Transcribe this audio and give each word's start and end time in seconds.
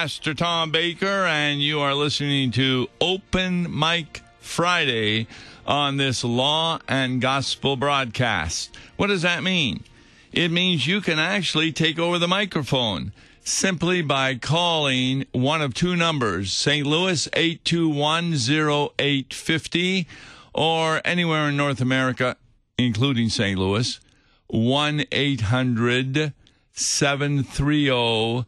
Pastor 0.00 0.32
Tom 0.32 0.70
Baker, 0.70 1.26
and 1.26 1.60
you 1.60 1.78
are 1.80 1.94
listening 1.94 2.52
to 2.52 2.88
Open 3.02 3.66
Mic 3.78 4.22
Friday 4.40 5.26
on 5.66 5.98
this 5.98 6.24
Law 6.24 6.78
and 6.88 7.20
Gospel 7.20 7.76
broadcast. 7.76 8.74
What 8.96 9.08
does 9.08 9.20
that 9.20 9.42
mean? 9.42 9.84
It 10.32 10.50
means 10.50 10.86
you 10.86 11.02
can 11.02 11.18
actually 11.18 11.70
take 11.72 11.98
over 11.98 12.18
the 12.18 12.26
microphone 12.26 13.12
simply 13.44 14.00
by 14.00 14.36
calling 14.36 15.26
one 15.32 15.60
of 15.60 15.74
two 15.74 15.94
numbers 15.96 16.50
St. 16.50 16.86
Louis 16.86 17.28
821 17.34 18.32
0850 18.32 20.06
or 20.54 21.02
anywhere 21.04 21.50
in 21.50 21.58
North 21.58 21.82
America, 21.82 22.38
including 22.78 23.28
St. 23.28 23.58
Louis, 23.58 24.00
1 24.46 25.04
800 25.12 26.32
730 26.72 28.46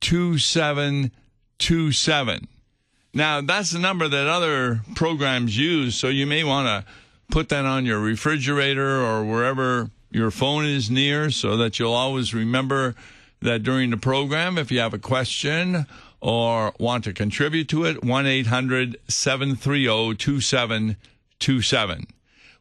2727. 0.00 2.48
Now, 3.14 3.40
that's 3.40 3.70
the 3.70 3.78
number 3.78 4.08
that 4.08 4.26
other 4.26 4.82
programs 4.94 5.56
use, 5.56 5.94
so 5.94 6.08
you 6.08 6.26
may 6.26 6.44
want 6.44 6.68
to 6.68 6.84
put 7.30 7.48
that 7.48 7.64
on 7.64 7.86
your 7.86 8.00
refrigerator 8.00 9.02
or 9.02 9.24
wherever 9.24 9.88
your 10.10 10.30
phone 10.30 10.64
is 10.64 10.90
near 10.90 11.30
so 11.30 11.56
that 11.56 11.78
you'll 11.78 11.92
always 11.92 12.34
remember 12.34 12.94
that 13.40 13.62
during 13.62 13.90
the 13.90 13.96
program, 13.96 14.58
if 14.58 14.70
you 14.70 14.80
have 14.80 14.94
a 14.94 14.98
question 14.98 15.86
or 16.20 16.74
want 16.78 17.04
to 17.04 17.12
contribute 17.12 17.68
to 17.68 17.84
it, 17.84 18.02
1 18.02 18.26
800 18.26 18.96
730 19.08 20.16
2727. 20.16 22.06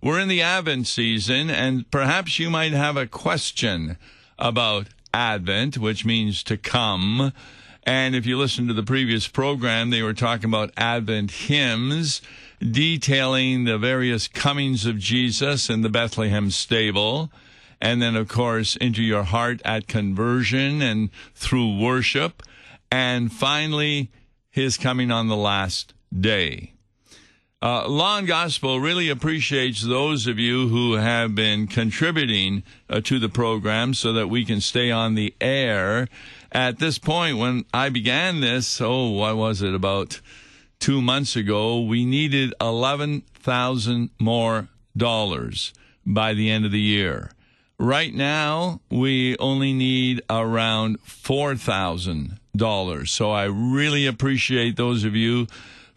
We're 0.01 0.19
in 0.19 0.27
the 0.27 0.43
Advent 0.43 0.87
season, 0.87 1.49
and 1.49 1.89
perhaps 1.89 2.37
you 2.37 2.51
might 2.51 2.73
have 2.73 2.97
a 2.97 3.07
question 3.07 3.97
about 4.37 4.87
Advent, 5.17 5.79
which 5.79 6.05
means 6.05 6.43
to 6.43 6.57
come. 6.57 7.33
And 7.83 8.15
if 8.15 8.27
you 8.27 8.37
listen 8.37 8.67
to 8.67 8.73
the 8.73 8.83
previous 8.83 9.27
program, 9.27 9.89
they 9.89 10.03
were 10.03 10.13
talking 10.13 10.49
about 10.49 10.71
Advent 10.77 11.31
hymns 11.31 12.21
detailing 12.59 13.63
the 13.63 13.79
various 13.79 14.27
comings 14.27 14.85
of 14.85 14.99
Jesus 14.99 15.69
in 15.71 15.81
the 15.81 15.89
Bethlehem 15.89 16.51
stable. 16.51 17.31
And 17.81 17.99
then, 17.99 18.15
of 18.15 18.27
course, 18.27 18.75
into 18.75 19.01
your 19.01 19.23
heart 19.23 19.59
at 19.65 19.87
conversion 19.87 20.81
and 20.81 21.09
through 21.33 21.79
worship. 21.79 22.43
And 22.91 23.33
finally, 23.33 24.11
his 24.51 24.77
coming 24.77 25.09
on 25.11 25.27
the 25.27 25.35
last 25.35 25.93
day. 26.17 26.73
Uh, 27.67 27.83
Law 27.89 28.19
and 28.19 28.25
Gospel 28.25 28.79
really 28.79 29.09
appreciates 29.09 29.81
those 29.81 30.25
of 30.25 30.39
you 30.39 30.69
who 30.69 30.93
have 30.93 31.35
been 31.35 31.67
contributing 31.67 32.63
uh, 32.89 33.01
to 33.01 33.19
the 33.19 33.27
program 33.27 33.93
so 33.93 34.13
that 34.13 34.29
we 34.29 34.45
can 34.45 34.61
stay 34.61 34.89
on 34.89 35.15
the 35.15 35.35
air. 35.41 36.07
At 36.49 36.79
this 36.79 36.97
point, 36.97 37.37
when 37.37 37.65
I 37.73 37.89
began 37.89 38.39
this, 38.39 38.79
oh, 38.79 39.09
what 39.09 39.35
was 39.35 39.61
it, 39.61 39.73
about 39.73 40.21
two 40.79 41.01
months 41.01 41.35
ago, 41.35 41.81
we 41.81 42.05
needed 42.05 42.53
11,000 42.61 44.11
more 44.17 44.69
dollars 44.95 45.73
by 46.05 46.33
the 46.33 46.49
end 46.49 46.63
of 46.63 46.71
the 46.71 46.79
year. 46.79 47.31
Right 47.77 48.13
now, 48.13 48.79
we 48.89 49.35
only 49.39 49.73
need 49.73 50.21
around 50.29 51.03
$4,000. 51.03 53.09
So 53.09 53.31
I 53.31 53.43
really 53.43 54.07
appreciate 54.07 54.77
those 54.77 55.03
of 55.03 55.17
you 55.17 55.47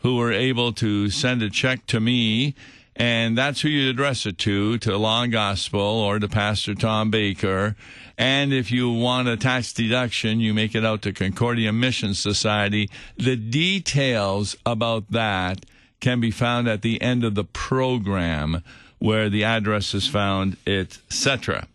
who 0.00 0.16
were 0.16 0.33
able 0.33 0.72
to 0.75 1.11
send 1.11 1.43
a 1.43 1.50
check 1.50 1.87
to 1.87 2.00
me. 2.00 2.55
And 2.97 3.38
that's 3.38 3.62
who 3.62 3.69
you 3.69 3.88
address 3.88 4.27
it 4.27 4.37
to, 4.38 4.77
to 4.78 4.94
and 4.94 5.33
Gospel 5.33 5.81
or 5.81 6.19
to 6.19 6.28
Pastor 6.28 6.75
Tom 6.75 7.11
Baker. 7.11 7.77
And 8.19 8.53
if 8.53 8.71
you 8.71 8.93
want 8.93 9.28
a 9.28 9.37
tax 9.38 9.72
deduction, 9.72 10.41
you 10.41 10.53
make 10.53 10.75
it 10.75 10.84
out 10.84 11.00
to 11.03 11.12
Concordia 11.12 11.72
Mission 11.72 12.12
Society. 12.12 12.91
The 13.16 13.37
details 13.37 14.56
about 14.66 15.11
that 15.12 15.65
can 16.00 16.21
be 16.21 16.31
found 16.31 16.69
at 16.69 16.82
the 16.82 17.00
end 17.00 17.25
of 17.25 17.34
the 17.34 17.44
program 17.44 18.62
where 18.99 19.31
the 19.31 19.44
address 19.44 19.94
is 19.94 20.06
found, 20.06 20.59
etc. 20.67 21.67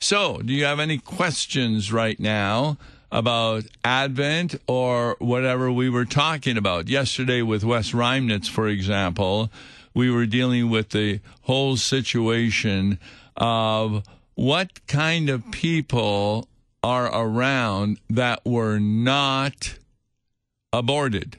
So, 0.00 0.38
do 0.38 0.52
you 0.52 0.64
have 0.64 0.80
any 0.80 0.98
questions 0.98 1.92
right 1.92 2.20
now? 2.20 2.76
About 3.10 3.64
Advent 3.84 4.56
or 4.66 5.16
whatever 5.18 5.72
we 5.72 5.88
were 5.88 6.04
talking 6.04 6.56
about. 6.56 6.88
Yesterday 6.88 7.42
with 7.42 7.64
Wes 7.64 7.92
Reimnitz, 7.92 8.48
for 8.48 8.68
example, 8.68 9.50
we 9.94 10.10
were 10.10 10.26
dealing 10.26 10.70
with 10.70 10.90
the 10.90 11.20
whole 11.42 11.76
situation 11.76 12.98
of 13.36 14.04
what 14.34 14.86
kind 14.86 15.30
of 15.30 15.50
people 15.50 16.48
are 16.82 17.06
around 17.06 17.98
that 18.08 18.44
were 18.44 18.78
not 18.78 19.76
aborted. 20.72 21.38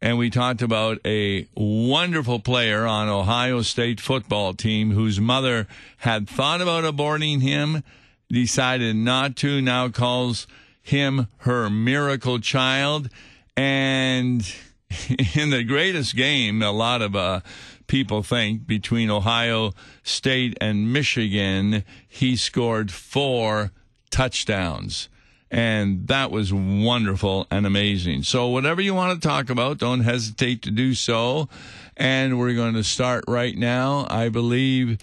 And 0.00 0.18
we 0.18 0.30
talked 0.30 0.62
about 0.62 0.98
a 1.04 1.48
wonderful 1.56 2.38
player 2.38 2.86
on 2.86 3.08
Ohio 3.08 3.62
State 3.62 4.00
football 4.00 4.54
team 4.54 4.92
whose 4.92 5.18
mother 5.18 5.66
had 5.98 6.28
thought 6.28 6.60
about 6.60 6.84
aborting 6.84 7.40
him, 7.40 7.82
decided 8.30 8.94
not 8.94 9.36
to, 9.36 9.62
now 9.62 9.88
calls 9.88 10.46
him 10.86 11.26
her 11.38 11.68
miracle 11.68 12.38
child. 12.38 13.08
And 13.56 14.40
in 15.34 15.50
the 15.50 15.64
greatest 15.64 16.14
game, 16.14 16.62
a 16.62 16.70
lot 16.70 17.02
of 17.02 17.16
uh, 17.16 17.40
people 17.86 18.22
think 18.22 18.66
between 18.66 19.10
Ohio 19.10 19.72
State 20.02 20.56
and 20.60 20.92
Michigan, 20.92 21.84
he 22.06 22.36
scored 22.36 22.90
four 22.90 23.72
touchdowns. 24.10 25.08
And 25.50 26.08
that 26.08 26.30
was 26.30 26.52
wonderful 26.52 27.46
and 27.50 27.66
amazing. 27.66 28.24
So, 28.24 28.48
whatever 28.48 28.80
you 28.80 28.94
want 28.94 29.20
to 29.20 29.28
talk 29.28 29.48
about, 29.48 29.78
don't 29.78 30.00
hesitate 30.00 30.62
to 30.62 30.72
do 30.72 30.92
so. 30.92 31.48
And 31.96 32.38
we're 32.38 32.54
going 32.54 32.74
to 32.74 32.82
start 32.82 33.24
right 33.28 33.56
now, 33.56 34.06
I 34.10 34.28
believe, 34.28 34.98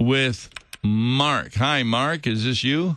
with 0.00 0.48
Mark. 0.82 1.54
Hi, 1.54 1.82
Mark. 1.82 2.26
Is 2.26 2.44
this 2.44 2.64
you? 2.64 2.96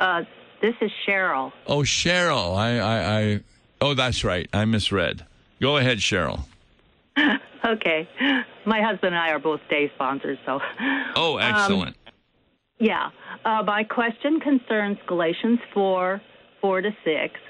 Uh, 0.00 0.24
this 0.60 0.74
is 0.80 0.90
Cheryl. 1.06 1.52
Oh, 1.66 1.80
Cheryl. 1.80 2.56
I, 2.56 2.78
I, 2.78 3.20
I, 3.20 3.40
oh, 3.80 3.94
that's 3.94 4.24
right. 4.24 4.48
I 4.52 4.64
misread. 4.64 5.24
Go 5.60 5.76
ahead, 5.76 5.98
Cheryl. 5.98 6.44
okay. 7.64 8.08
My 8.64 8.82
husband 8.82 9.14
and 9.14 9.22
I 9.22 9.30
are 9.30 9.38
both 9.38 9.60
day 9.68 9.90
sponsors, 9.94 10.38
so. 10.44 10.60
Oh, 11.14 11.38
excellent. 11.38 11.96
Um, 12.06 12.12
yeah. 12.78 13.10
Uh, 13.44 13.62
my 13.62 13.84
question 13.84 14.40
concerns 14.40 14.98
Galatians 15.06 15.60
4 15.72 16.20
4 16.60 16.80
to 16.82 16.90
6. 17.04 17.40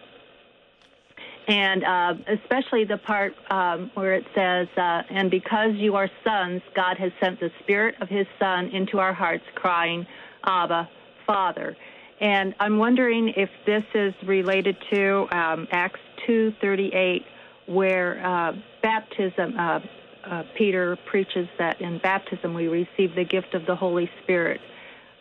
And 1.49 1.85
uh, 1.85 2.15
especially 2.27 2.85
the 2.85 2.99
part 2.99 3.35
um, 3.51 3.91
where 3.95 4.15
it 4.15 4.25
says, 4.35 4.67
uh, 4.77 5.03
And 5.11 5.31
because 5.31 5.75
you 5.75 5.95
are 5.95 6.11
sons, 6.25 6.61
God 6.75 6.97
has 6.99 7.13
sent 7.21 7.39
the 7.39 7.51
Spirit 7.63 7.95
of 8.01 8.09
His 8.09 8.27
Son 8.39 8.67
into 8.71 8.99
our 8.99 9.13
hearts, 9.13 9.45
crying, 9.55 10.07
Abba, 10.45 10.89
Father. 11.27 11.77
And 12.21 12.55
I'm 12.59 12.79
wondering 12.79 13.29
if 13.37 13.51
this 13.67 13.85
is 13.95 14.15
related 14.25 14.77
to 14.91 15.27
um, 15.31 15.69
Acts 15.71 16.01
2:38, 16.27 17.25
where 17.67 18.25
uh, 18.25 18.53
baptism. 18.83 19.55
Uh, 19.59 19.81
uh, 20.27 20.43
Peter 20.57 20.97
preaches 21.07 21.49
that 21.59 21.81
in 21.81 21.99
baptism 21.99 22.53
we 22.53 22.67
receive 22.67 23.15
the 23.15 23.25
gift 23.25 23.55
of 23.55 23.65
the 23.65 23.77
Holy 23.77 24.11
Spirit. 24.23 24.61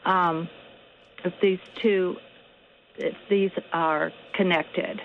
Um, 0.03 0.49
if 1.23 1.33
these 1.41 1.59
two, 1.81 2.17
if 2.97 3.15
these 3.29 3.51
are 3.71 4.11
connected. 4.33 5.01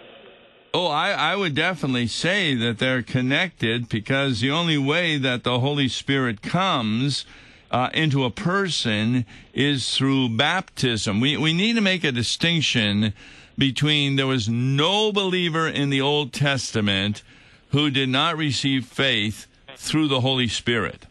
Oh, 0.73 0.87
I, 0.87 1.11
I 1.11 1.37
would 1.37 1.55
definitely 1.55 2.07
say 2.07 2.55
that 2.55 2.79
they're 2.79 3.03
connected 3.03 3.89
because 3.89 4.41
the 4.41 4.51
only 4.51 4.79
way 4.79 5.19
that 5.19 5.43
the 5.43 5.59
Holy 5.59 5.89
Spirit 5.89 6.43
comes 6.43 7.25
uh, 7.71 7.91
into 7.95 8.25
a 8.25 8.31
person 8.31 9.25
is 9.55 9.97
through 9.97 10.31
baptism. 10.31 11.21
We, 11.21 11.37
we 11.37 11.53
need 11.53 11.75
to 11.75 11.81
make 11.81 12.05
a 12.05 12.13
distinction 12.13 13.13
between 13.57 14.17
there 14.17 14.27
was 14.27 14.49
no 14.49 15.13
believer 15.13 15.69
in 15.69 15.91
the 15.91 16.01
Old 16.01 16.33
Testament 16.33 17.23
who 17.71 17.91
did 17.91 18.09
not 18.09 18.37
receive 18.37 18.87
faith 18.87 19.47
through 19.77 20.09
the 20.09 20.21
Holy 20.21 20.49
Spirit. 20.49 21.07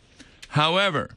However, 0.49 1.11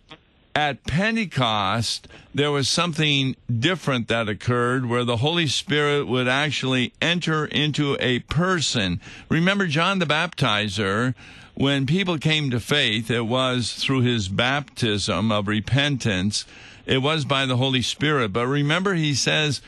at 0.54 0.84
Pentecost, 0.84 2.06
there 2.34 2.50
was 2.50 2.68
something 2.68 3.36
different 3.50 4.08
that 4.08 4.28
occurred 4.28 4.86
where 4.86 5.04
the 5.04 5.16
Holy 5.18 5.46
Spirit 5.46 6.06
would 6.06 6.28
actually 6.28 6.92
enter 7.00 7.46
into 7.46 7.96
a 8.00 8.20
person. 8.20 9.00
Remember, 9.28 9.66
John 9.66 9.98
the 9.98 10.04
Baptizer 10.04 11.14
when 11.62 11.86
people 11.86 12.18
came 12.18 12.50
to 12.50 12.58
faith, 12.58 13.08
it 13.08 13.24
was 13.24 13.74
through 13.74 14.00
his 14.00 14.26
baptism 14.26 15.30
of 15.30 15.46
repentance. 15.46 16.44
It 16.86 16.98
was 16.98 17.24
by 17.24 17.46
the 17.46 17.56
Holy 17.56 17.82
Spirit. 17.82 18.32
But 18.32 18.48
remember, 18.48 18.94
he 18.94 19.14
says, 19.14 19.62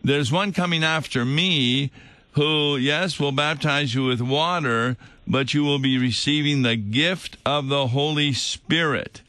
there's 0.00 0.30
one 0.30 0.52
coming 0.52 0.84
after 0.84 1.24
me 1.24 1.90
who, 2.34 2.76
yes, 2.76 3.18
will 3.18 3.32
baptize 3.32 3.96
you 3.96 4.04
with 4.04 4.20
water, 4.20 4.96
but 5.26 5.52
you 5.52 5.64
will 5.64 5.80
be 5.80 5.98
receiving 5.98 6.62
the 6.62 6.76
gift 6.76 7.36
of 7.44 7.66
the 7.66 7.88
Holy 7.88 8.32
Spirit. 8.32 9.20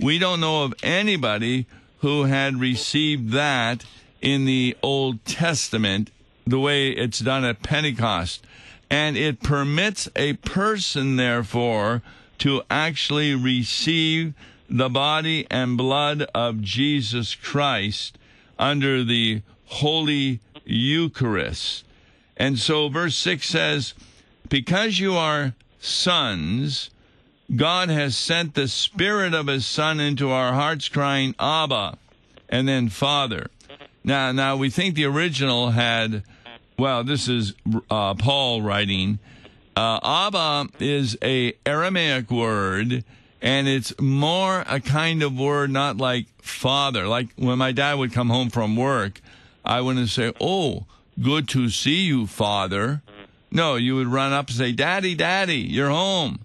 We 0.00 0.18
don't 0.18 0.40
know 0.40 0.64
of 0.64 0.72
anybody 0.82 1.66
who 1.98 2.24
had 2.24 2.58
received 2.58 3.32
that 3.32 3.84
in 4.22 4.46
the 4.46 4.74
Old 4.82 5.22
Testament 5.26 6.10
the 6.46 6.58
way 6.58 6.88
it's 6.88 7.18
done 7.18 7.44
at 7.44 7.62
Pentecost. 7.62 8.42
And 8.88 9.16
it 9.16 9.42
permits 9.42 10.08
a 10.14 10.34
person, 10.34 11.16
therefore, 11.16 12.02
to 12.38 12.62
actually 12.70 13.34
receive 13.34 14.34
the 14.68 14.88
body 14.88 15.46
and 15.50 15.76
blood 15.76 16.22
of 16.34 16.60
Jesus 16.60 17.34
Christ 17.34 18.18
under 18.58 19.02
the 19.04 19.42
Holy 19.66 20.40
Eucharist. 20.64 21.84
And 22.36 22.58
so 22.58 22.88
verse 22.88 23.16
6 23.16 23.48
says, 23.48 23.94
Because 24.48 24.98
you 24.98 25.14
are 25.14 25.54
sons, 25.80 26.90
God 27.54 27.88
has 27.88 28.16
sent 28.16 28.54
the 28.54 28.68
Spirit 28.68 29.34
of 29.34 29.46
His 29.46 29.64
Son 29.64 30.00
into 30.00 30.30
our 30.30 30.52
hearts, 30.52 30.88
crying, 30.88 31.34
Abba, 31.38 31.96
and 32.48 32.68
then 32.68 32.88
Father. 32.88 33.48
Now, 34.04 34.32
now 34.32 34.56
we 34.56 34.70
think 34.70 34.94
the 34.94 35.04
original 35.04 35.70
had, 35.70 36.22
well, 36.78 37.04
this 37.04 37.28
is 37.28 37.54
uh, 37.90 38.14
Paul 38.14 38.62
writing. 38.62 39.18
Uh, 39.76 40.00
Abba 40.02 40.68
is 40.80 41.16
a 41.22 41.54
Aramaic 41.64 42.30
word, 42.30 43.04
and 43.42 43.68
it's 43.68 43.98
more 44.00 44.64
a 44.66 44.80
kind 44.80 45.22
of 45.22 45.38
word, 45.38 45.70
not 45.70 45.96
like 45.96 46.26
father. 46.42 47.06
Like 47.06 47.28
when 47.36 47.58
my 47.58 47.72
dad 47.72 47.94
would 47.94 48.12
come 48.12 48.30
home 48.30 48.50
from 48.50 48.76
work, 48.76 49.20
I 49.64 49.80
wouldn't 49.80 50.08
say, 50.08 50.32
"Oh, 50.40 50.86
good 51.20 51.48
to 51.48 51.68
see 51.68 52.02
you, 52.02 52.26
father." 52.26 53.02
No, 53.50 53.76
you 53.76 53.96
would 53.96 54.08
run 54.08 54.32
up 54.32 54.48
and 54.48 54.56
say, 54.56 54.72
"Daddy, 54.72 55.14
Daddy, 55.14 55.58
you're 55.58 55.90
home." 55.90 56.40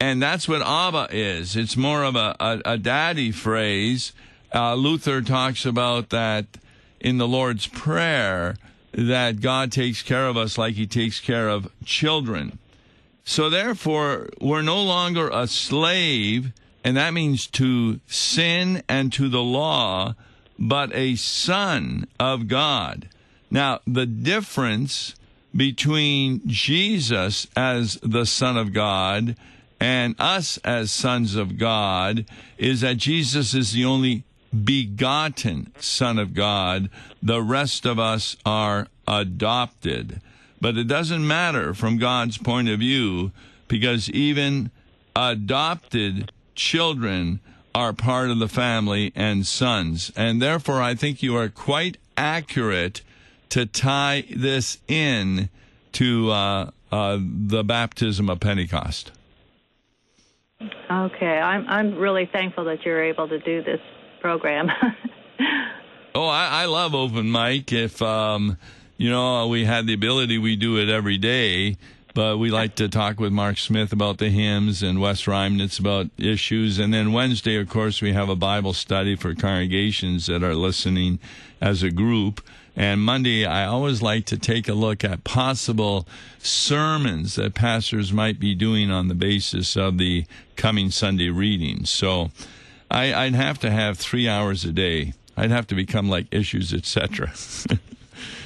And 0.00 0.22
that's 0.22 0.48
what 0.48 0.62
Abba 0.62 1.08
is. 1.10 1.56
It's 1.56 1.76
more 1.76 2.04
of 2.04 2.14
a, 2.14 2.36
a, 2.38 2.60
a 2.64 2.78
daddy 2.78 3.32
phrase. 3.32 4.12
Uh, 4.54 4.74
Luther 4.74 5.22
talks 5.22 5.66
about 5.66 6.10
that 6.10 6.46
in 7.00 7.18
the 7.18 7.26
Lord's 7.26 7.66
Prayer 7.66 8.56
that 8.92 9.40
God 9.40 9.70
takes 9.72 10.02
care 10.02 10.26
of 10.28 10.36
us 10.36 10.58
like 10.58 10.74
he 10.74 10.86
takes 10.86 11.20
care 11.20 11.48
of 11.48 11.70
children. 11.84 12.58
So 13.24 13.50
therefore, 13.50 14.28
we're 14.40 14.62
no 14.62 14.82
longer 14.82 15.28
a 15.28 15.46
slave, 15.46 16.52
and 16.82 16.96
that 16.96 17.12
means 17.12 17.46
to 17.48 18.00
sin 18.06 18.82
and 18.88 19.12
to 19.12 19.28
the 19.28 19.42
law, 19.42 20.14
but 20.58 20.94
a 20.94 21.16
son 21.16 22.06
of 22.18 22.48
God. 22.48 23.08
Now, 23.50 23.80
the 23.86 24.06
difference 24.06 25.14
between 25.54 26.42
Jesus 26.46 27.46
as 27.56 27.98
the 28.02 28.26
Son 28.26 28.56
of 28.56 28.72
God 28.72 29.36
and 29.80 30.14
us 30.18 30.58
as 30.58 30.90
sons 30.90 31.34
of 31.34 31.58
God 31.58 32.26
is 32.58 32.80
that 32.80 32.96
Jesus 32.96 33.54
is 33.54 33.72
the 33.72 33.84
only 33.84 34.24
begotten 34.52 35.72
Son 35.78 36.18
of 36.18 36.34
God. 36.34 36.90
The 37.22 37.42
rest 37.42 37.86
of 37.86 37.98
us 37.98 38.36
are 38.44 38.88
adopted. 39.06 40.20
But 40.60 40.76
it 40.76 40.88
doesn't 40.88 41.26
matter 41.26 41.74
from 41.74 41.98
God's 41.98 42.38
point 42.38 42.68
of 42.68 42.80
view 42.80 43.32
because 43.68 44.10
even 44.10 44.70
adopted 45.14 46.32
children 46.54 47.40
are 47.74 47.92
part 47.92 48.30
of 48.30 48.38
the 48.38 48.48
family 48.48 49.12
and 49.14 49.46
sons. 49.46 50.10
And 50.16 50.42
therefore, 50.42 50.82
I 50.82 50.94
think 50.94 51.22
you 51.22 51.36
are 51.36 51.48
quite 51.48 51.96
accurate 52.16 53.02
to 53.50 53.66
tie 53.66 54.24
this 54.34 54.78
in 54.88 55.48
to 55.92 56.30
uh, 56.30 56.70
uh, 56.90 57.18
the 57.20 57.62
baptism 57.62 58.28
of 58.28 58.40
Pentecost. 58.40 59.12
Okay, 60.90 61.38
I'm 61.38 61.68
I'm 61.68 61.94
really 61.94 62.28
thankful 62.32 62.64
that 62.64 62.84
you're 62.84 63.02
able 63.02 63.28
to 63.28 63.38
do 63.38 63.62
this 63.62 63.80
program. 64.20 64.70
oh, 66.14 66.26
I, 66.26 66.62
I 66.62 66.64
love 66.66 66.94
open 66.94 67.30
mic. 67.30 67.72
If 67.72 68.00
um, 68.02 68.58
you 68.96 69.10
know 69.10 69.48
we 69.48 69.64
had 69.64 69.86
the 69.86 69.94
ability, 69.94 70.38
we 70.38 70.56
do 70.56 70.78
it 70.78 70.88
every 70.88 71.18
day. 71.18 71.76
But 72.14 72.38
we 72.38 72.50
like 72.50 72.74
to 72.76 72.88
talk 72.88 73.20
with 73.20 73.32
Mark 73.32 73.58
Smith 73.58 73.92
about 73.92 74.18
the 74.18 74.28
hymns 74.28 74.82
and 74.82 75.00
Wes 75.00 75.22
Reimnitz 75.24 75.78
about 75.78 76.08
issues. 76.18 76.80
And 76.80 76.92
then 76.92 77.12
Wednesday, 77.12 77.54
of 77.60 77.68
course, 77.68 78.02
we 78.02 78.12
have 78.12 78.28
a 78.28 78.34
Bible 78.34 78.72
study 78.72 79.14
for 79.14 79.36
congregations 79.36 80.26
that 80.26 80.42
are 80.42 80.54
listening 80.54 81.20
as 81.60 81.84
a 81.84 81.92
group. 81.92 82.40
And 82.74 83.02
Monday, 83.02 83.44
I 83.44 83.66
always 83.66 84.02
like 84.02 84.24
to 84.26 84.38
take 84.38 84.68
a 84.68 84.74
look 84.74 85.04
at 85.04 85.22
possible 85.22 86.08
sermons 86.38 87.36
that 87.36 87.54
pastors 87.54 88.12
might 88.12 88.40
be 88.40 88.54
doing 88.54 88.90
on 88.90 89.06
the 89.08 89.14
basis 89.14 89.76
of 89.76 89.98
the 89.98 90.26
coming 90.56 90.90
Sunday 90.90 91.28
readings. 91.28 91.90
So 91.90 92.30
I, 92.90 93.24
would 93.24 93.34
have 93.34 93.58
to 93.60 93.70
have 93.70 93.98
three 93.98 94.28
hours 94.28 94.64
a 94.64 94.72
day. 94.72 95.14
I'd 95.36 95.50
have 95.50 95.66
to 95.68 95.74
become 95.74 96.08
like 96.08 96.26
issues, 96.30 96.72
etc. 96.72 97.32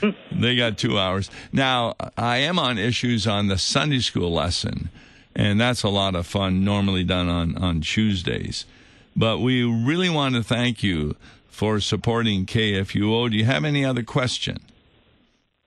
they 0.32 0.56
got 0.56 0.78
two 0.78 0.98
hours. 0.98 1.30
Now, 1.52 1.94
I 2.16 2.38
am 2.38 2.58
on 2.58 2.78
issues 2.78 3.26
on 3.26 3.48
the 3.48 3.58
Sunday 3.58 4.00
school 4.00 4.32
lesson, 4.32 4.90
and 5.34 5.60
that's 5.60 5.82
a 5.82 5.88
lot 5.88 6.14
of 6.14 6.26
fun, 6.26 6.64
normally 6.64 7.04
done 7.04 7.28
on, 7.28 7.56
on 7.56 7.80
Tuesdays. 7.80 8.66
But 9.14 9.38
we 9.38 9.62
really 9.62 10.10
want 10.10 10.34
to 10.34 10.42
thank 10.42 10.82
you 10.82 11.16
for 11.48 11.80
supporting 11.80 12.46
KFUO. 12.46 13.30
Do 13.30 13.36
you 13.36 13.44
have 13.44 13.64
any 13.64 13.84
other 13.84 14.02
question? 14.02 14.58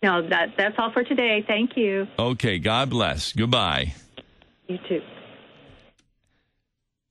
No, 0.04 0.28
that, 0.30 0.54
that's 0.58 0.76
all 0.78 0.92
for 0.92 1.04
today. 1.04 1.44
Thank 1.48 1.78
you. 1.78 2.08
Okay, 2.20 2.60
God 2.60 2.90
bless. 2.90 3.34
Goodbye. 3.34 3.96
You 4.68 4.78
too. 4.90 5.02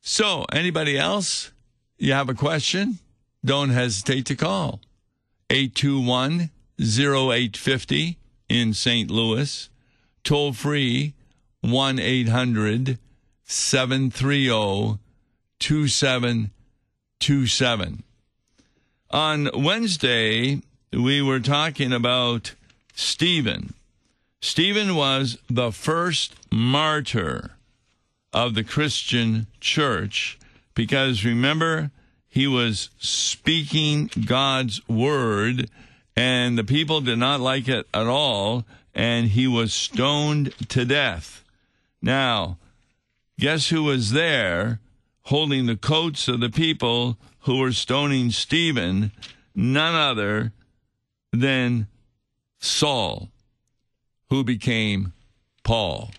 So, 0.01 0.45
anybody 0.53 0.99
else? 0.99 1.51
You 1.99 2.13
have 2.13 2.29
a 2.29 2.35
question? 2.35 2.99
Don't 3.45 3.71
hesitate 3.71 4.27
to 4.27 4.37
call. 4.37 4.81
821 5.51 6.51
0850 6.81 8.19
in 8.49 8.73
St. 8.75 9.11
Louis. 9.11 9.69
Toll 10.25 10.53
free 10.53 11.15
1 11.61 11.99
800 11.99 12.99
730 13.45 14.99
2727. 15.59 18.03
On 19.11 19.51
Wednesday, 19.55 20.63
we 20.93 21.23
were 21.23 21.41
talking 21.41 21.93
about 21.93 22.55
Stephen. 22.95 23.75
Stephen 24.41 24.97
was 24.97 25.39
the 25.49 25.71
first 25.71 26.35
martyr 26.51 27.53
of 28.33 28.55
the 28.55 28.65
Christian 28.65 29.47
church 29.61 30.39
because 30.75 31.25
remember, 31.25 31.91
he 32.29 32.47
was 32.47 32.91
speaking 32.99 34.11
God's 34.27 34.87
word 34.89 35.71
and 36.17 36.59
the 36.59 36.65
people 36.65 37.01
did 37.01 37.19
not 37.19 37.41
like 37.41 37.69
it 37.69 37.87
at 37.95 38.07
all 38.07 38.65
and 38.95 39.29
he 39.29 39.47
was 39.47 39.73
stoned 39.73 40.53
to 40.69 40.85
death. 40.85 41.45
Now, 42.03 42.59
guess 43.39 43.69
who 43.69 43.85
was 43.85 44.13
there 44.13 44.81
holding 45.23 45.67
the 45.67 45.77
coats 45.77 46.29
of 46.29 46.41
the 46.41 46.51
people 46.51 47.17
who 47.41 47.59
were 47.59 47.73
stoning 47.73 48.31
Stephen, 48.31 49.13
none 49.55 49.95
other 49.95 50.53
than 51.33 51.87
Saul, 52.59 53.31
who 54.31 54.45
became 54.45 55.13
Paul. 55.63 56.11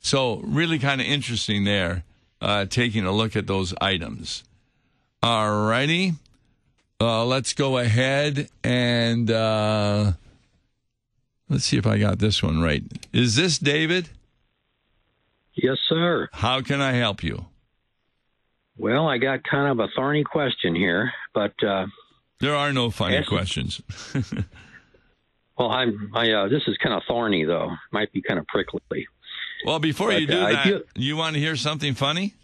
So, 0.00 0.40
really 0.44 0.78
kind 0.78 1.00
of 1.00 1.06
interesting 1.06 1.64
there, 1.64 2.04
uh, 2.42 2.66
taking 2.66 3.04
a 3.04 3.12
look 3.12 3.36
at 3.36 3.46
those 3.46 3.72
items. 3.80 4.42
All 5.22 5.66
righty. 5.66 6.14
Uh, 7.00 7.24
let's 7.24 7.54
go 7.54 7.78
ahead 7.78 8.48
and 8.62 9.30
uh, 9.30 10.12
let's 11.48 11.64
see 11.64 11.78
if 11.78 11.86
I 11.86 11.98
got 11.98 12.18
this 12.18 12.42
one 12.42 12.60
right. 12.60 12.82
Is 13.12 13.36
this 13.36 13.58
David? 13.58 14.08
Yes, 15.54 15.78
sir. 15.88 16.28
How 16.32 16.60
can 16.60 16.80
I 16.80 16.92
help 16.92 17.22
you? 17.22 17.46
Well, 18.76 19.06
I 19.06 19.18
got 19.18 19.44
kind 19.44 19.70
of 19.70 19.84
a 19.84 19.88
thorny 19.94 20.24
question 20.24 20.74
here, 20.74 21.12
but 21.34 21.52
uh, 21.64 21.86
there 22.40 22.56
are 22.56 22.72
no 22.72 22.90
funny 22.90 23.22
questions. 23.24 23.80
well, 25.58 25.70
I'm. 25.70 26.10
I 26.14 26.30
uh, 26.30 26.48
this 26.48 26.62
is 26.66 26.76
kind 26.78 26.94
of 26.94 27.02
thorny 27.06 27.44
though. 27.44 27.70
Might 27.92 28.12
be 28.12 28.22
kind 28.22 28.40
of 28.40 28.46
prickly. 28.46 29.06
Well, 29.64 29.78
before 29.78 30.08
but, 30.08 30.20
you 30.20 30.26
do 30.26 30.40
that, 30.40 30.64
do... 30.64 30.84
you 30.96 31.16
want 31.16 31.34
to 31.34 31.40
hear 31.40 31.56
something 31.56 31.94
funny? 31.94 32.34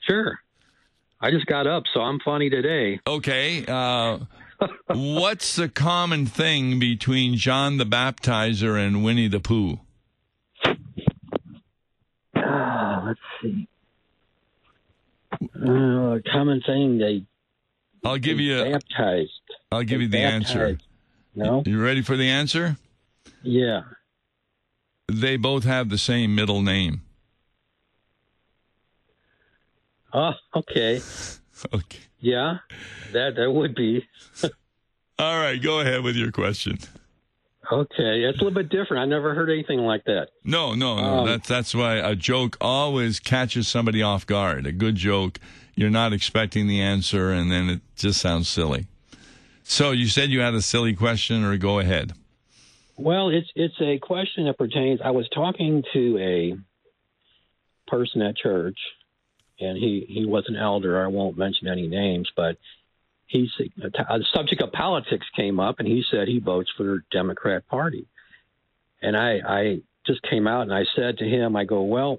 Sure. 0.00 0.38
I 1.20 1.30
just 1.30 1.46
got 1.46 1.66
up, 1.66 1.84
so 1.92 2.00
I'm 2.00 2.20
funny 2.20 2.48
today. 2.48 3.00
Okay. 3.06 3.64
Uh, 3.66 4.20
what's 4.88 5.56
the 5.56 5.68
common 5.68 6.26
thing 6.26 6.78
between 6.78 7.36
John 7.36 7.76
the 7.76 7.84
Baptizer 7.84 8.78
and 8.78 9.04
Winnie 9.04 9.28
the 9.28 9.40
Pooh? 9.40 9.80
Uh, 12.34 13.02
let's 13.04 13.20
see. 13.42 13.68
Uh, 15.32 16.18
common 16.32 16.62
thing 16.66 16.98
they. 16.98 17.24
I'll 18.04 18.18
give 18.18 18.40
you 18.40 18.60
a, 18.60 18.72
baptized. 18.72 19.30
I'll 19.70 19.82
give 19.82 19.98
they 19.98 20.04
you 20.04 20.08
the 20.08 20.22
baptized. 20.22 20.56
answer. 20.56 20.78
No. 21.34 21.62
You 21.66 21.82
ready 21.82 22.02
for 22.02 22.16
the 22.16 22.28
answer? 22.28 22.76
Yeah. 23.42 23.82
They 25.10 25.36
both 25.36 25.64
have 25.64 25.88
the 25.88 25.98
same 25.98 26.34
middle 26.34 26.62
name. 26.62 27.02
Oh, 30.12 30.32
okay. 30.54 31.00
Okay. 31.74 31.98
Yeah, 32.20 32.58
that 33.12 33.34
that 33.34 33.50
would 33.50 33.74
be. 33.74 34.06
All 35.18 35.40
right, 35.40 35.60
go 35.60 35.80
ahead 35.80 36.04
with 36.04 36.14
your 36.14 36.30
question. 36.30 36.78
Okay, 37.72 38.22
it's 38.22 38.40
a 38.40 38.44
little 38.44 38.54
bit 38.54 38.68
different. 38.68 39.02
I 39.02 39.06
never 39.06 39.34
heard 39.34 39.50
anything 39.50 39.80
like 39.80 40.04
that. 40.04 40.28
No, 40.44 40.74
no, 40.74 41.00
no. 41.00 41.18
Um, 41.18 41.26
that's 41.26 41.48
that's 41.48 41.74
why 41.74 41.96
a 41.96 42.14
joke 42.14 42.56
always 42.60 43.18
catches 43.18 43.66
somebody 43.66 44.02
off 44.02 44.24
guard. 44.24 44.66
A 44.68 44.72
good 44.72 44.94
joke, 44.94 45.40
you're 45.74 45.90
not 45.90 46.12
expecting 46.12 46.68
the 46.68 46.80
answer, 46.80 47.32
and 47.32 47.50
then 47.50 47.68
it 47.68 47.80
just 47.96 48.20
sounds 48.20 48.48
silly. 48.48 48.86
So 49.64 49.90
you 49.90 50.06
said 50.06 50.30
you 50.30 50.38
had 50.38 50.54
a 50.54 50.62
silly 50.62 50.94
question, 50.94 51.42
or 51.42 51.56
go 51.56 51.80
ahead. 51.80 52.12
Well, 52.98 53.28
it's 53.28 53.48
it's 53.54 53.80
a 53.80 53.98
question 53.98 54.46
that 54.46 54.58
pertains. 54.58 55.00
I 55.04 55.12
was 55.12 55.28
talking 55.32 55.84
to 55.92 56.18
a 56.18 56.56
person 57.88 58.22
at 58.22 58.36
church, 58.36 58.78
and 59.60 59.78
he 59.78 60.04
he 60.08 60.26
was 60.26 60.44
an 60.48 60.56
elder. 60.56 61.02
I 61.02 61.06
won't 61.06 61.38
mention 61.38 61.68
any 61.68 61.86
names, 61.86 62.28
but 62.34 62.56
he's 63.26 63.50
a 63.80 64.18
subject 64.34 64.60
of 64.62 64.72
politics 64.72 65.26
came 65.36 65.60
up, 65.60 65.78
and 65.78 65.86
he 65.86 66.02
said 66.10 66.26
he 66.26 66.40
votes 66.40 66.70
for 66.76 66.82
the 66.82 67.00
Democrat 67.12 67.68
Party, 67.68 68.08
and 69.00 69.16
I 69.16 69.40
I 69.46 69.80
just 70.04 70.22
came 70.22 70.48
out 70.48 70.62
and 70.62 70.74
I 70.74 70.84
said 70.96 71.18
to 71.18 71.24
him, 71.24 71.54
I 71.54 71.64
go, 71.64 71.82
well, 71.82 72.18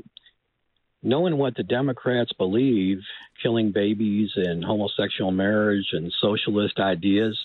knowing 1.01 1.37
what 1.37 1.55
the 1.55 1.63
Democrats 1.63 2.31
believe, 2.33 2.99
killing 3.41 3.71
babies 3.71 4.29
and 4.35 4.63
homosexual 4.63 5.31
marriage 5.31 5.87
and 5.91 6.13
socialist 6.21 6.79
ideas. 6.79 7.37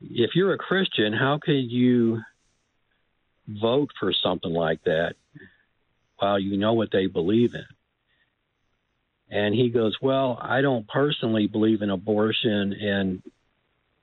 If 0.00 0.30
you're 0.34 0.54
a 0.54 0.58
Christian, 0.58 1.12
how 1.12 1.38
could 1.42 1.70
you 1.70 2.22
vote 3.60 3.90
for 3.98 4.12
something 4.12 4.52
like 4.52 4.82
that 4.84 5.14
while 6.18 6.38
you 6.38 6.56
know 6.56 6.74
what 6.74 6.90
they 6.92 7.06
believe 7.06 7.54
in? 7.54 7.64
And 9.30 9.54
he 9.54 9.70
goes, 9.70 9.96
Well, 10.02 10.38
I 10.40 10.60
don't 10.60 10.86
personally 10.88 11.46
believe 11.46 11.82
in 11.82 11.90
abortion 11.90 12.72
and 12.72 13.22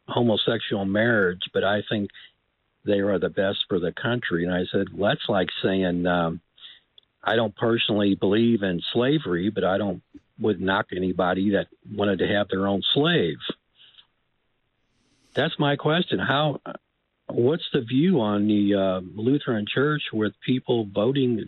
homosexual 0.08 0.86
marriage, 0.86 1.50
but 1.54 1.64
I 1.64 1.84
think 1.90 2.10
they 2.86 3.00
are 3.00 3.20
the 3.20 3.30
best 3.30 3.66
for 3.68 3.80
the 3.80 3.92
country. 3.92 4.46
And 4.46 4.54
I 4.54 4.66
said, 4.72 4.88
Well, 4.94 5.12
that's 5.12 5.28
like 5.28 5.50
saying, 5.62 6.08
um, 6.08 6.40
I 7.24 7.36
don't 7.36 7.56
personally 7.56 8.16
believe 8.16 8.64
in 8.64 8.82
slavery, 8.94 9.50
but 9.50 9.64
I 9.66 9.78
don't 9.78 10.02
would 10.40 10.62
knock 10.62 10.88
anybody 10.96 11.52
that 11.52 11.68
wanted 11.92 12.20
to 12.20 12.28
have 12.28 12.48
their 12.48 12.68
own 12.68 12.82
slave. 12.94 13.38
That's 15.34 15.58
my 15.60 15.76
question. 15.76 16.20
How 16.20 16.62
what's 17.30 17.68
the 17.74 17.82
view 17.82 18.20
on 18.22 18.48
the 18.48 18.74
uh, 18.76 19.02
Lutheran 19.16 19.66
Church 19.68 20.02
with 20.14 20.34
people 20.46 20.86
voting 20.94 21.44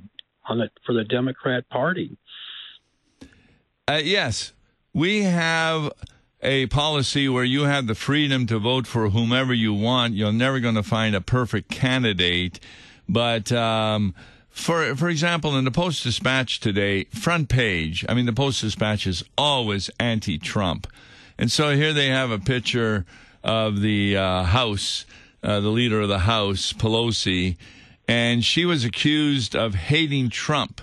on 0.47 0.61
it 0.61 0.71
for 0.85 0.93
the 0.93 1.03
Democrat 1.03 1.67
Party? 1.69 2.17
Uh, 3.87 4.01
yes, 4.03 4.53
we 4.93 5.23
have 5.23 5.91
a 6.41 6.67
policy 6.67 7.27
where 7.27 7.43
you 7.43 7.63
have 7.63 7.87
the 7.87 7.95
freedom 7.95 8.45
to 8.47 8.59
vote 8.59 8.87
for 8.87 9.09
whomever 9.09 9.53
you 9.53 9.73
want. 9.73 10.13
You're 10.13 10.31
never 10.31 10.59
going 10.59 10.75
to 10.75 10.83
find 10.83 11.15
a 11.15 11.21
perfect 11.21 11.69
candidate, 11.69 12.59
but. 13.07 13.51
Um, 13.51 14.13
for 14.49 14.95
for 14.95 15.07
example, 15.09 15.55
in 15.55 15.63
the 15.63 15.71
Post 15.71 16.03
Dispatch 16.03 16.59
today, 16.59 17.05
front 17.05 17.49
page. 17.49 18.03
I 18.09 18.13
mean, 18.13 18.25
the 18.25 18.33
Post 18.33 18.61
Dispatch 18.61 19.07
is 19.07 19.23
always 19.37 19.89
anti-Trump, 19.99 20.87
and 21.37 21.51
so 21.51 21.75
here 21.75 21.93
they 21.93 22.07
have 22.07 22.31
a 22.31 22.39
picture 22.39 23.05
of 23.43 23.79
the 23.79 24.17
uh, 24.17 24.43
House 24.43 25.05
uh, 25.43 25.59
the 25.59 25.69
leader 25.69 26.01
of 26.01 26.09
the 26.09 26.19
House, 26.19 26.73
Pelosi, 26.73 27.57
and 28.07 28.43
she 28.43 28.65
was 28.65 28.83
accused 28.83 29.55
of 29.55 29.75
hating 29.75 30.29
Trump. 30.29 30.81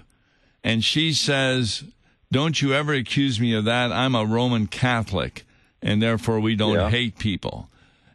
And 0.63 0.85
she 0.85 1.13
says, 1.13 1.85
Don't 2.31 2.61
you 2.61 2.73
ever 2.73 2.95
accuse 2.95 3.41
me 3.41 3.55
of 3.55 3.65
that. 3.65 3.93
I'm 3.93 4.15
a 4.15 4.25
Roman 4.25 4.67
Catholic, 4.67 5.45
and 5.83 6.03
therefore 6.03 6.41
we 6.41 6.57
don't 6.57 6.75
yeah. 6.75 6.91
hate 6.91 7.19
people. 7.19 7.69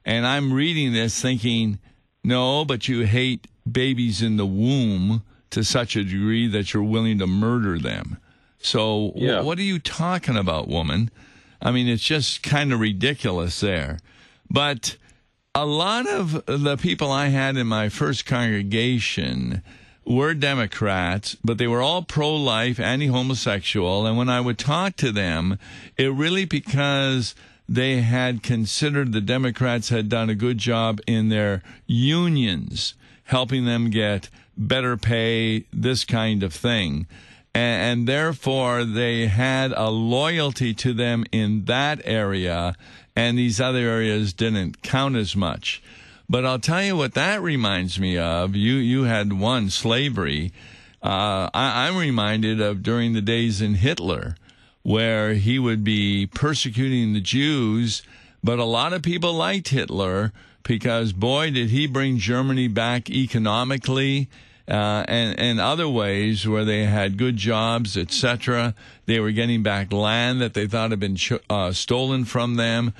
And 0.06 0.26
I'm 0.26 0.54
reading 0.54 0.94
this 0.94 1.22
thinking, 1.22 1.80
No, 2.24 2.66
but 2.66 2.88
you 2.88 3.06
hate 3.06 3.48
babies 3.70 4.22
in 4.22 4.38
the 4.38 4.46
womb 4.46 5.24
to 5.52 5.64
such 5.64 5.96
a 5.96 6.04
degree 6.04 6.48
that 6.48 6.74
you're 6.74 6.82
willing 6.82 7.20
to 7.20 7.28
murder 7.28 7.78
them. 7.78 8.18
So, 8.60 9.12
yeah. 9.16 9.42
what 9.42 9.58
are 9.58 9.64
you 9.64 9.80
talking 9.80 10.38
about, 10.38 10.68
woman? 10.68 11.10
I 11.62 11.72
mean, 11.72 11.88
it's 11.88 12.04
just 12.04 12.44
kind 12.44 12.72
of 12.72 12.80
ridiculous 12.80 13.60
there. 13.60 14.00
But 14.50 14.98
a 15.54 15.66
lot 15.66 16.08
of 16.08 16.46
the 16.46 16.78
people 16.78 17.12
I 17.12 17.28
had 17.28 17.58
in 17.58 17.68
my 17.68 17.90
first 17.90 18.26
congregation 18.26 19.62
were 20.06 20.34
Democrats, 20.34 21.36
but 21.44 21.58
they 21.58 21.68
were 21.68 21.82
all 21.82 22.04
pro 22.04 22.34
life, 22.34 22.80
anti 22.80 23.08
homosexual. 23.08 24.06
And 24.06 24.18
when 24.18 24.30
I 24.30 24.40
would 24.40 24.58
talk 24.58 24.96
to 24.98 25.12
them, 25.12 25.60
it 25.98 26.12
really 26.14 26.46
because 26.46 27.36
they 27.68 28.02
had 28.02 28.44
considered 28.44 29.12
the 29.12 29.22
Democrats 29.22 29.90
had 29.90 30.10
done 30.10 30.30
a 30.30 30.36
good 30.36 30.58
job 30.58 31.02
in 31.06 31.30
their 31.30 31.62
unions, 31.86 32.94
helping 33.26 33.66
them 33.66 33.90
get 33.90 34.30
better 34.58 34.96
pay, 34.96 35.66
this 35.74 36.06
kind 36.06 36.44
of 36.44 36.54
thing. 36.54 37.08
And, 37.54 38.00
and 38.00 38.08
therefore, 38.08 38.86
they 38.86 39.28
had 39.28 39.74
a 39.74 39.90
loyalty 39.90 40.74
to 40.76 40.94
them 40.94 41.26
in 41.32 41.66
that 41.66 42.02
area 42.06 42.76
and 43.22 43.38
these 43.38 43.62
other 43.62 43.80
areas 43.80 44.34
didn't 44.34 44.82
count 44.82 45.16
as 45.16 45.36
much. 45.36 45.82
But 46.28 46.44
I'll 46.44 46.60
tell 46.60 46.84
you 46.84 46.98
what 46.98 47.14
that 47.14 47.42
reminds 47.42 48.00
me 48.00 48.18
of. 48.18 48.56
You 48.56 48.76
you 48.76 49.04
had 49.04 49.34
one 49.34 49.70
slavery. 49.70 50.52
Uh, 51.04 51.50
I, 51.54 51.88
I'm 51.88 51.98
reminded 51.98 52.60
of 52.62 52.82
during 52.82 53.14
the 53.14 53.22
days 53.22 53.62
in 53.62 53.76
Hitler, 53.76 54.36
where 54.82 55.34
he 55.34 55.60
would 55.60 55.84
be 55.84 56.26
persecuting 56.26 57.14
the 57.14 57.22
Jews, 57.22 58.02
but 58.44 58.60
a 58.60 58.66
lot 58.66 58.94
of 58.94 59.04
people 59.04 59.34
liked 59.34 59.70
Hitler 59.70 60.32
because 60.64 61.14
boy 61.14 61.52
did 61.52 61.70
he 61.70 61.86
bring 61.86 62.18
Germany 62.18 62.68
back 62.68 63.10
economically 63.10 64.30
uh, 64.72 65.04
and 65.10 65.38
and 65.38 65.60
other 65.60 65.88
ways 65.88 66.48
where 66.48 66.64
they 66.64 66.86
had 66.86 67.18
good 67.18 67.36
jobs, 67.36 67.98
etc. 67.98 68.74
They 69.06 69.20
were 69.20 69.32
getting 69.32 69.64
back 69.64 69.92
land 69.92 70.40
that 70.40 70.54
they 70.54 70.66
thought 70.66 70.92
had 70.92 71.00
been 71.00 71.18
uh, 71.50 71.74
stolen 71.74 72.24
from 72.24 72.56
them, 72.56 72.94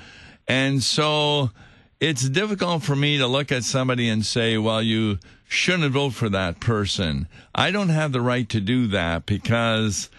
and 0.46 0.82
so 0.82 1.50
it's 1.98 2.28
difficult 2.28 2.82
for 2.82 2.94
me 2.94 3.16
to 3.16 3.26
look 3.26 3.50
at 3.50 3.64
somebody 3.64 4.10
and 4.10 4.24
say, 4.24 4.58
"Well, 4.58 4.82
you 4.82 5.18
shouldn't 5.48 5.92
vote 5.92 6.12
for 6.12 6.28
that 6.28 6.60
person." 6.60 7.26
I 7.54 7.70
don't 7.70 7.88
have 7.88 8.12
the 8.12 8.20
right 8.20 8.48
to 8.50 8.60
do 8.60 8.88
that 8.88 9.24
because 9.24 10.10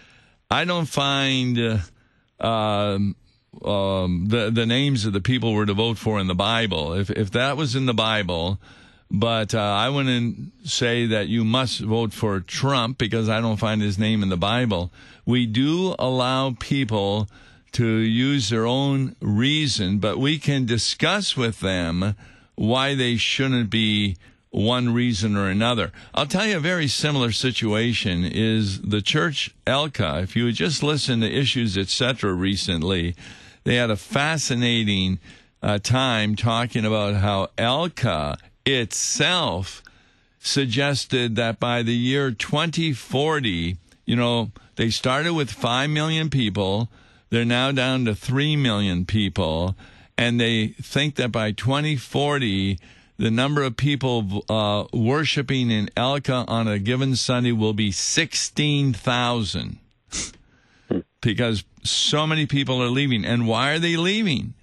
I 0.50 0.64
don't 0.64 0.86
find. 0.86 1.58
Uh, 1.58 1.78
um, 2.40 3.14
um, 3.64 4.26
the 4.26 4.50
the 4.50 4.66
names 4.66 5.04
of 5.04 5.12
the 5.12 5.20
people 5.20 5.54
we're 5.54 5.66
to 5.66 5.74
vote 5.74 5.98
for 5.98 6.18
in 6.18 6.26
the 6.26 6.34
Bible. 6.34 6.94
If 6.94 7.10
if 7.10 7.30
that 7.30 7.56
was 7.56 7.76
in 7.76 7.86
the 7.86 7.94
Bible, 7.94 8.58
but 9.10 9.54
uh, 9.54 9.60
I 9.60 9.88
wouldn't 9.88 10.68
say 10.68 11.06
that 11.06 11.28
you 11.28 11.44
must 11.44 11.80
vote 11.80 12.12
for 12.12 12.40
Trump 12.40 12.98
because 12.98 13.28
I 13.28 13.40
don't 13.40 13.58
find 13.58 13.80
his 13.80 13.98
name 13.98 14.22
in 14.22 14.28
the 14.28 14.36
Bible. 14.36 14.92
We 15.24 15.46
do 15.46 15.94
allow 15.98 16.56
people 16.58 17.28
to 17.72 17.86
use 17.86 18.50
their 18.50 18.66
own 18.66 19.16
reason, 19.20 19.98
but 19.98 20.18
we 20.18 20.38
can 20.38 20.64
discuss 20.64 21.36
with 21.36 21.60
them 21.60 22.14
why 22.54 22.94
they 22.94 23.16
shouldn't 23.16 23.70
be 23.70 24.16
one 24.50 24.94
reason 24.94 25.36
or 25.36 25.48
another. 25.48 25.90
I'll 26.14 26.26
tell 26.26 26.46
you 26.46 26.58
a 26.58 26.60
very 26.60 26.86
similar 26.86 27.32
situation 27.32 28.24
is 28.24 28.80
the 28.82 29.02
church 29.02 29.52
ELCA. 29.66 30.22
If 30.22 30.36
you 30.36 30.44
would 30.44 30.54
just 30.54 30.82
listen 30.82 31.20
to 31.20 31.30
issues, 31.30 31.76
etc., 31.76 32.32
recently, 32.32 33.16
they 33.64 33.74
had 33.74 33.90
a 33.90 33.96
fascinating 33.96 35.18
uh, 35.60 35.78
time 35.78 36.36
talking 36.36 36.84
about 36.84 37.14
how 37.14 37.48
ELCA 37.58 38.36
itself 38.66 39.82
suggested 40.38 41.36
that 41.36 41.58
by 41.58 41.82
the 41.82 41.94
year 41.94 42.30
2040, 42.30 43.76
you 44.04 44.16
know, 44.16 44.50
they 44.76 44.90
started 44.90 45.32
with 45.32 45.50
5 45.50 45.90
million 45.90 46.30
people. 46.30 46.88
They're 47.30 47.44
now 47.44 47.72
down 47.72 48.04
to 48.04 48.14
3 48.14 48.56
million 48.56 49.06
people. 49.06 49.76
And 50.16 50.40
they 50.40 50.68
think 50.68 51.16
that 51.16 51.32
by 51.32 51.52
2040, 51.52 52.78
the 53.16 53.30
number 53.30 53.62
of 53.62 53.76
people 53.76 54.44
uh, 54.48 54.84
worshiping 54.92 55.70
in 55.70 55.86
ELCA 55.96 56.44
on 56.48 56.68
a 56.68 56.78
given 56.78 57.16
Sunday 57.16 57.52
will 57.52 57.72
be 57.72 57.90
16,000 57.90 59.78
because 61.20 61.64
so 61.82 62.26
many 62.26 62.46
people 62.46 62.82
are 62.82 62.88
leaving. 62.88 63.24
And 63.24 63.46
why 63.46 63.70
are 63.70 63.78
they 63.78 63.96
leaving? 63.96 64.54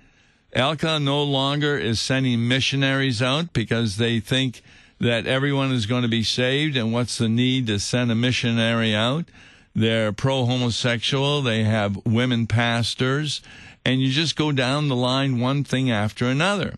ELCA 0.56 1.02
no 1.02 1.24
longer 1.24 1.78
is 1.78 2.00
sending 2.00 2.48
missionaries 2.48 3.22
out 3.22 3.54
because 3.54 3.98
they 3.98 4.20
think 4.20 4.62
that 5.00 5.26
everyone 5.26 5.72
is 5.72 5.86
going 5.86 6.04
to 6.04 6.08
be 6.08 6.24
saved. 6.24 6.76
And 6.76 6.92
what's 6.92 7.18
the 7.18 7.30
need 7.30 7.68
to 7.68 7.80
send 7.80 8.12
a 8.12 8.16
missionary 8.16 8.94
out? 8.94 9.26
They're 9.74 10.12
pro 10.12 10.46
homosexual, 10.46 11.42
they 11.42 11.64
have 11.64 12.06
women 12.06 12.46
pastors, 12.46 13.42
and 13.86 14.02
you 14.02 14.12
just 14.12 14.36
go 14.36 14.52
down 14.52 14.90
the 14.90 14.96
line 14.96 15.40
one 15.40 15.64
thing 15.64 15.90
after 15.90 16.26
another. 16.26 16.76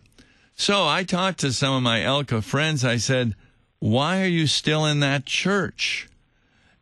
So 0.54 0.86
I 0.86 1.02
talked 1.02 1.40
to 1.40 1.52
some 1.52 1.74
of 1.74 1.82
my 1.82 2.00
ELCA 2.00 2.42
friends. 2.42 2.84
I 2.84 2.96
said, 2.96 3.34
Why 3.80 4.22
are 4.22 4.28
you 4.28 4.46
still 4.46 4.86
in 4.86 5.00
that 5.00 5.26
church? 5.26 6.08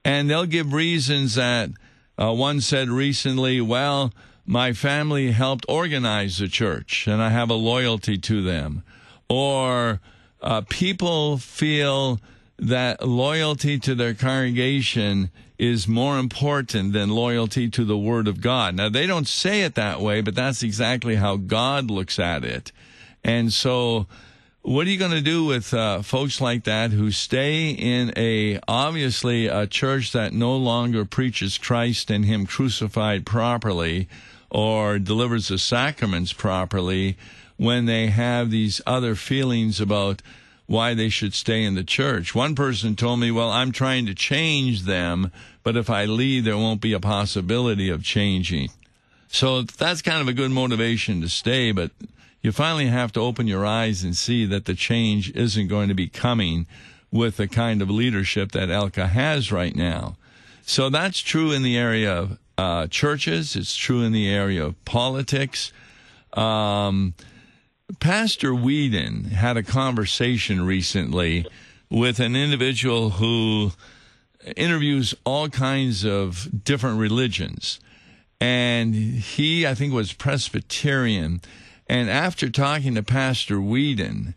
And 0.05 0.29
they'll 0.29 0.47
give 0.47 0.75
reasons 0.75 1.37
that 1.37 1.71
uh, 2.19 2.33
one 2.35 2.61
said 2.61 2.91
recently, 2.91 3.63
Well, 3.63 4.13
my 4.53 4.75
family 4.75 5.31
helped 5.31 5.65
organize 5.67 6.37
the 6.37 6.47
church 6.47 7.07
and 7.07 7.23
I 7.23 7.31
have 7.31 7.49
a 7.49 7.55
loyalty 7.55 8.19
to 8.19 8.43
them. 8.43 8.83
Or 9.27 9.99
uh, 10.43 10.61
people 10.69 11.39
feel 11.39 12.21
that 12.59 13.09
loyalty 13.09 13.79
to 13.79 13.95
their 13.95 14.13
congregation 14.13 15.31
is 15.59 15.89
more 15.89 16.19
important 16.19 16.93
than 16.93 17.09
loyalty 17.09 17.71
to 17.71 17.83
the 17.83 17.97
Word 17.97 18.29
of 18.29 18.43
God. 18.43 18.75
Now, 18.75 18.91
they 18.91 19.07
don't 19.07 19.27
say 19.27 19.63
it 19.63 19.75
that 19.77 20.03
way, 20.03 20.21
but 20.21 20.35
that's 20.35 20.63
exactly 20.63 21.15
how 21.15 21.37
God 21.37 21.91
looks 21.91 22.19
at 22.19 22.45
it. 22.45 22.73
And 23.25 23.51
so, 23.55 24.07
what 24.61 24.87
are 24.87 24.91
you 24.91 24.99
going 24.99 25.13
to 25.13 25.23
do 25.23 25.47
with 25.47 25.73
uh, 25.73 26.03
folks 26.03 26.43
like 26.43 26.65
that 26.65 26.91
who 26.91 27.11
stay 27.11 27.71
in 27.71 28.13
a 28.19 28.61
obviously 28.69 29.47
a 29.47 29.67
church 29.67 30.13
that 30.13 30.35
no 30.35 30.55
longer 30.57 31.07
preaches 31.07 31.57
Christ 31.57 32.11
and 32.11 32.27
Him 32.27 32.45
crucified 32.45 33.25
properly 33.25 34.09
or 34.53 35.01
delivers 35.01 35.49
the 35.49 35.59
sacraments 35.59 36.33
properly 36.33 37.17
when 37.57 37.87
they 37.87 38.07
have 38.07 38.51
these 38.51 38.81
other 38.87 39.17
feelings 39.17 39.81
about 39.81 40.23
why 40.67 40.95
they 40.95 41.09
should 41.09 41.35
stay 41.35 41.65
in 41.65 41.75
the 41.75 41.83
church? 41.83 42.35
One 42.35 42.55
person 42.55 42.95
told 42.95 43.19
me, 43.19 43.33
Well, 43.33 43.51
I'm 43.51 43.73
trying 43.73 44.07
to 44.07 44.15
change 44.15 44.83
them 44.83 45.33
but 45.63 45.77
if 45.77 45.89
I 45.89 46.05
leave, 46.05 46.45
there 46.45 46.57
won't 46.57 46.81
be 46.81 46.93
a 46.93 47.01
possibility 47.01 47.89
of 47.89 48.03
changing. 48.03 48.71
So 49.29 49.63
that's 49.63 50.03
kind 50.03 50.21
of 50.21 50.29
a 50.29 50.33
good 50.33 50.51
motivation 50.51 51.21
to 51.21 51.29
stay, 51.29 51.73
but 51.73 51.93
you 52.43 52.53
finally 52.53 52.87
have 52.87 53.13
to 53.13 53.21
open 53.21 53.47
your 53.47 53.65
eyes 53.65 54.03
and 54.03 54.17
see 54.17 54.45
that 54.47 54.65
the 54.65 54.75
change 54.75 55.31
isn't 55.31 55.69
going 55.69 55.89
to 55.89 55.95
be 55.95 56.09
coming 56.09 56.67
with 57.11 57.37
the 57.37 57.47
kind 57.47 57.81
of 57.81 57.91
leadership 57.91 58.53
that 58.53 58.69
ELCA 58.69 59.09
has 59.09 59.53
right 59.53 59.77
now. 59.77 60.17
So 60.65 60.91
that's 60.91 61.21
true 61.21 61.53
in 61.53 61.63
the 61.63 61.77
area 61.77 62.13
of 62.13 62.39
uh, 62.59 62.87
churches. 62.87 63.57
It's 63.57 63.77
true 63.77 64.03
in 64.03 64.13
the 64.13 64.29
area 64.29 64.65
of 64.65 64.85
politics. 64.85 65.73
Um, 66.33 67.15
Pastor 68.01 68.55
Whedon 68.55 69.25
had 69.25 69.57
a 69.57 69.63
conversation 69.63 70.65
recently 70.65 71.47
with 71.91 72.21
an 72.21 72.35
individual 72.35 73.11
who 73.11 73.73
interviews 74.57 75.15
all 75.25 75.49
kinds 75.49 76.05
of 76.05 76.65
different 76.65 76.99
religions. 76.99 77.81
And 78.41 78.95
he, 78.95 79.67
I 79.67 79.75
think, 79.75 79.93
was 79.93 80.13
Presbyterian. 80.13 81.41
And 81.87 82.11
after 82.11 82.49
talking 82.49 82.95
to 82.95 83.03
Pastor 83.03 83.61
Whedon, 83.61 84.35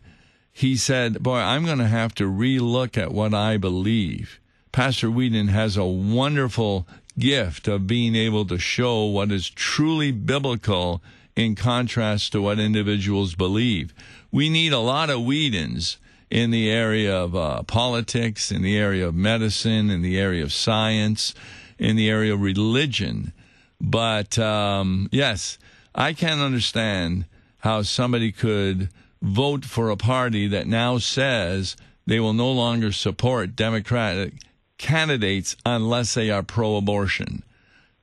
he 0.52 0.76
said, 0.76 1.22
Boy, 1.22 1.38
I'm 1.38 1.64
going 1.64 1.78
to 1.78 1.88
have 1.88 2.14
to 2.16 2.30
relook 2.30 2.96
at 2.96 3.12
what 3.12 3.34
I 3.34 3.56
believe. 3.56 4.38
Pastor 4.70 5.10
Whedon 5.10 5.48
has 5.48 5.76
a 5.76 5.84
wonderful 5.84 6.86
gift 7.18 7.68
of 7.68 7.86
being 7.86 8.14
able 8.14 8.44
to 8.46 8.58
show 8.58 9.04
what 9.04 9.32
is 9.32 9.48
truly 9.48 10.12
biblical 10.12 11.02
in 11.34 11.54
contrast 11.54 12.32
to 12.32 12.42
what 12.42 12.58
individuals 12.58 13.34
believe. 13.34 13.94
We 14.30 14.48
need 14.48 14.72
a 14.72 14.78
lot 14.78 15.10
of 15.10 15.24
Whedons 15.24 15.98
in 16.30 16.50
the 16.50 16.70
area 16.70 17.14
of 17.14 17.36
uh, 17.36 17.62
politics, 17.62 18.50
in 18.50 18.62
the 18.62 18.76
area 18.76 19.06
of 19.06 19.14
medicine, 19.14 19.90
in 19.90 20.02
the 20.02 20.18
area 20.18 20.42
of 20.42 20.52
science, 20.52 21.34
in 21.78 21.96
the 21.96 22.10
area 22.10 22.34
of 22.34 22.40
religion. 22.40 23.32
But 23.80 24.38
um, 24.38 25.08
yes, 25.12 25.58
I 25.94 26.12
can't 26.12 26.40
understand 26.40 27.26
how 27.58 27.82
somebody 27.82 28.32
could 28.32 28.88
vote 29.22 29.64
for 29.64 29.90
a 29.90 29.96
party 29.96 30.48
that 30.48 30.66
now 30.66 30.98
says 30.98 31.76
they 32.06 32.20
will 32.20 32.32
no 32.32 32.50
longer 32.50 32.92
support 32.92 33.56
Democratic 33.56 34.34
candidates 34.78 35.56
unless 35.64 36.14
they 36.14 36.30
are 36.30 36.42
pro 36.42 36.76
abortion. 36.76 37.42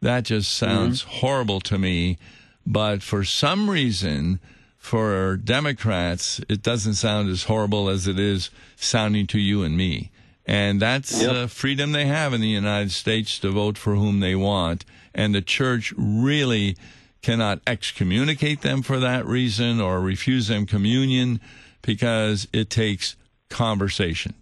That 0.01 0.25
just 0.25 0.53
sounds 0.53 1.01
mm-hmm. 1.01 1.19
horrible 1.19 1.61
to 1.61 1.77
me. 1.77 2.17
But 2.65 3.01
for 3.01 3.23
some 3.23 3.69
reason, 3.69 4.39
for 4.77 5.37
Democrats, 5.37 6.41
it 6.49 6.61
doesn't 6.61 6.95
sound 6.95 7.29
as 7.29 7.43
horrible 7.43 7.89
as 7.89 8.07
it 8.07 8.19
is 8.19 8.49
sounding 8.75 9.27
to 9.27 9.39
you 9.39 9.63
and 9.63 9.77
me. 9.77 10.11
And 10.45 10.81
that's 10.81 11.21
yep. 11.21 11.33
the 11.33 11.47
freedom 11.47 11.93
they 11.93 12.05
have 12.05 12.33
in 12.33 12.41
the 12.41 12.49
United 12.49 12.91
States 12.91 13.39
to 13.39 13.51
vote 13.51 13.77
for 13.77 13.95
whom 13.95 14.19
they 14.19 14.35
want. 14.35 14.83
And 15.13 15.33
the 15.33 15.41
church 15.41 15.93
really 15.97 16.75
cannot 17.21 17.61
excommunicate 17.65 18.61
them 18.61 18.81
for 18.81 18.99
that 18.99 19.25
reason 19.25 19.79
or 19.79 20.01
refuse 20.01 20.49
them 20.49 20.65
communion 20.65 21.39
because 21.81 22.47
it 22.51 22.69
takes 22.69 23.15
conversation. 23.49 24.33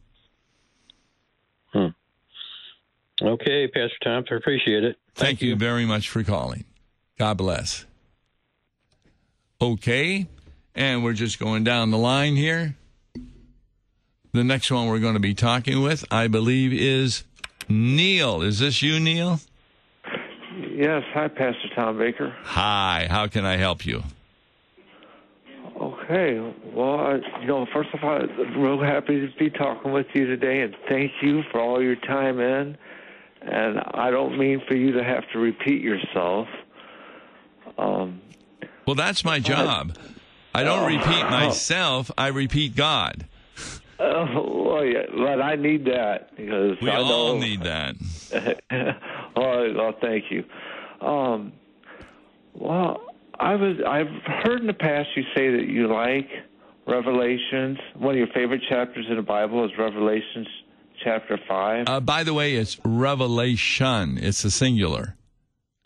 Okay, 3.22 3.68
Pastor 3.68 3.98
Tom, 4.04 4.24
I 4.32 4.36
appreciate 4.36 4.84
it. 4.84 4.98
Thank, 5.14 5.28
Thank 5.28 5.42
you. 5.42 5.50
you 5.50 5.56
very 5.56 5.86
much 5.86 6.10
for 6.10 6.24
calling. 6.24 6.66
God 7.20 7.38
bless. 7.38 7.86
Okay. 9.62 10.28
And 10.74 11.04
we're 11.04 11.14
just 11.14 11.38
going 11.40 11.64
down 11.64 11.92
the 11.92 11.98
line 11.98 12.36
here. 12.36 12.76
The 14.34 14.44
next 14.44 14.72
one 14.72 14.88
we're 14.88 15.00
going 15.00 15.14
to 15.16 15.20
be 15.20 15.34
talking 15.34 15.82
with, 15.82 16.06
I 16.10 16.28
believe, 16.28 16.72
is 16.74 17.24
Neil. 17.68 18.42
Is 18.42 18.60
this 18.60 18.82
you, 18.82 19.00
Neil? 19.00 19.40
Yes. 20.72 21.04
Hi, 21.14 21.28
Pastor 21.28 21.68
Tom 21.76 21.98
Baker. 21.98 22.34
Hi. 22.44 23.08
How 23.10 23.28
can 23.28 23.46
I 23.46 23.58
help 23.58 23.86
you? 23.86 24.04
Okay. 25.80 26.40
Well, 26.74 27.00
I, 27.00 27.20
you 27.42 27.48
know, 27.48 27.68
first 27.74 27.90
of 27.94 28.04
all, 28.04 28.22
I'm 28.22 28.60
real 28.62 28.82
happy 28.82 29.20
to 29.20 29.30
be 29.38 29.50
talking 29.50 29.92
with 29.92 30.08
you 30.14 30.26
today, 30.26 30.62
and 30.62 30.76
thank 30.88 31.12
you 31.22 31.44
for 31.52 31.60
all 31.60 31.82
your 31.84 31.98
time 31.98 32.40
in. 32.40 32.78
And 33.42 33.80
I 33.80 34.12
don't 34.12 34.38
mean 34.38 34.62
for 34.68 34.76
you 34.76 34.92
to 34.94 35.04
have 35.04 35.24
to 35.34 35.40
repeat 35.40 35.82
yourself. 35.82 36.48
Um, 37.78 38.22
well, 38.86 38.96
that's 38.96 39.24
my 39.26 39.40
job. 39.40 39.98
I 40.54 40.64
don't 40.64 40.84
oh. 40.84 40.88
repeat 40.88 41.24
myself. 41.24 42.12
I 42.18 42.28
repeat 42.28 42.76
God. 42.76 43.28
Oh, 44.04 44.64
well, 44.66 44.84
yeah, 44.84 45.04
but 45.16 45.40
I 45.40 45.56
need 45.58 45.86
that 45.86 46.36
because 46.36 46.76
we 46.82 46.90
I 46.90 46.96
all 46.96 47.36
know. 47.36 47.38
need 47.38 47.62
that. 47.62 47.96
oh, 49.36 49.74
well, 49.76 49.94
thank 50.02 50.32
you. 50.32 50.44
Um, 51.08 51.54
well, 52.56 53.04
I 53.40 53.54
was 53.54 53.78
I've 53.88 54.08
heard 54.44 54.62
in 54.62 54.66
the 54.66 54.74
past 54.74 55.10
you 55.16 55.22
say 55.36 55.52
that 55.52 55.68
you 55.68 55.88
like 55.88 56.28
Revelations. 56.88 57.78
One 57.96 58.16
of 58.16 58.18
your 58.18 58.28
favorite 58.34 58.64
chapters 58.68 59.06
in 59.08 59.18
the 59.18 59.22
Bible 59.22 59.64
is 59.66 59.72
Revelations 59.78 60.48
chapter 61.04 61.40
five. 61.48 61.88
Uh, 61.88 62.00
by 62.00 62.24
the 62.24 62.34
way, 62.34 62.56
it's 62.56 62.80
Revelation. 62.84 64.18
It's 64.18 64.44
a 64.44 64.52
singular. 64.52 65.16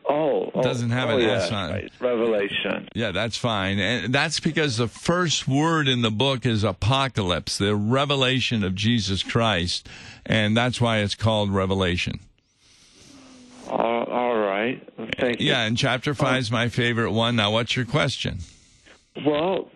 Oh, 0.08 0.52
oh, 0.54 0.62
doesn't 0.62 0.92
have 0.92 1.10
oh, 1.10 1.18
an 1.18 1.22
yeah, 1.22 1.34
S 1.34 1.52
on 1.52 1.72
it. 1.72 1.74
Right. 1.74 1.92
Revelation. 2.00 2.88
Yeah, 2.94 3.12
that's 3.12 3.38
fine. 3.38 3.80
And 3.80 4.14
that's 4.14 4.40
because 4.40 4.78
the 4.78 4.88
first 4.88 5.48
word 5.48 5.88
in 5.88 6.02
the 6.02 6.12
book 6.12 6.46
is 6.46 6.64
apocalypse, 6.64 7.58
the 7.58 7.76
revelation 7.76 8.64
of 8.64 8.76
Jesus 8.76 9.24
Christ. 9.24 9.90
And 10.26 10.56
that's 10.56 10.80
why 10.80 11.00
it's 11.00 11.16
called 11.16 11.52
Revelation. 11.52 12.20
all 13.68 14.38
right. 14.38 14.82
Thank 15.18 15.40
you. 15.40 15.48
Yeah, 15.48 15.64
and 15.64 15.78
chapter 15.78 16.14
5 16.14 16.40
is 16.40 16.52
my 16.52 16.70
favorite 16.70 17.12
one. 17.12 17.36
Now, 17.36 17.52
what's 17.52 17.76
your 17.76 17.86
question? 17.86 18.40
Well, 19.26 19.70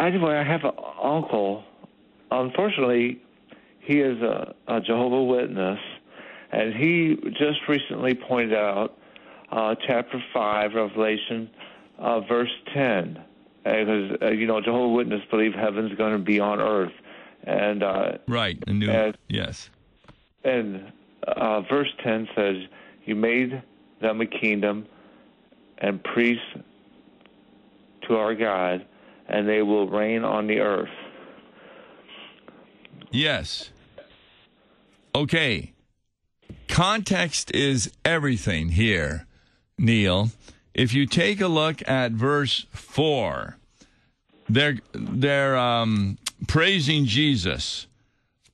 anyway, 0.00 0.34
I 0.34 0.44
have 0.44 0.64
an 0.64 0.72
uncle. 1.02 1.64
Unfortunately, 2.30 3.20
he 3.84 4.00
is 4.00 4.20
a, 4.22 4.54
a 4.66 4.80
Jehovah 4.80 5.22
Witness, 5.22 5.78
and 6.50 6.74
he 6.74 7.16
just 7.38 7.60
recently 7.68 8.14
pointed 8.14 8.54
out 8.54 8.98
uh, 9.52 9.74
chapter 9.86 10.22
5, 10.32 10.74
Revelation, 10.74 11.50
uh, 11.98 12.20
verse 12.20 12.50
10. 12.72 13.22
Because, 13.62 14.18
uh, 14.22 14.30
you 14.30 14.46
know, 14.46 14.60
Jehovah 14.60 14.88
Witness 14.88 15.22
believe 15.30 15.52
heaven's 15.54 15.96
going 15.96 16.12
to 16.12 16.18
be 16.18 16.40
on 16.40 16.60
earth. 16.60 16.92
and 17.44 17.82
uh, 17.82 18.12
Right, 18.26 18.58
new, 18.66 18.90
and, 18.90 19.16
yes. 19.28 19.70
And 20.44 20.92
uh, 21.26 21.60
verse 21.62 21.92
10 22.02 22.28
says, 22.34 22.56
You 23.04 23.14
made 23.14 23.62
them 24.00 24.20
a 24.20 24.26
kingdom 24.26 24.86
and 25.78 26.02
priests 26.02 26.44
to 28.08 28.16
our 28.16 28.34
God, 28.34 28.86
and 29.28 29.48
they 29.48 29.62
will 29.62 29.88
reign 29.88 30.24
on 30.24 30.46
the 30.46 30.60
earth. 30.60 30.90
Yes. 33.10 33.70
Okay. 35.14 35.72
Context 36.68 37.54
is 37.54 37.92
everything 38.04 38.70
here. 38.70 39.26
Neil, 39.78 40.30
if 40.72 40.92
you 40.92 41.06
take 41.06 41.40
a 41.40 41.46
look 41.46 41.86
at 41.88 42.12
verse 42.12 42.66
4, 42.72 43.56
they're, 44.48 44.78
they're 44.92 45.56
um, 45.56 46.18
praising 46.48 47.04
Jesus. 47.04 47.86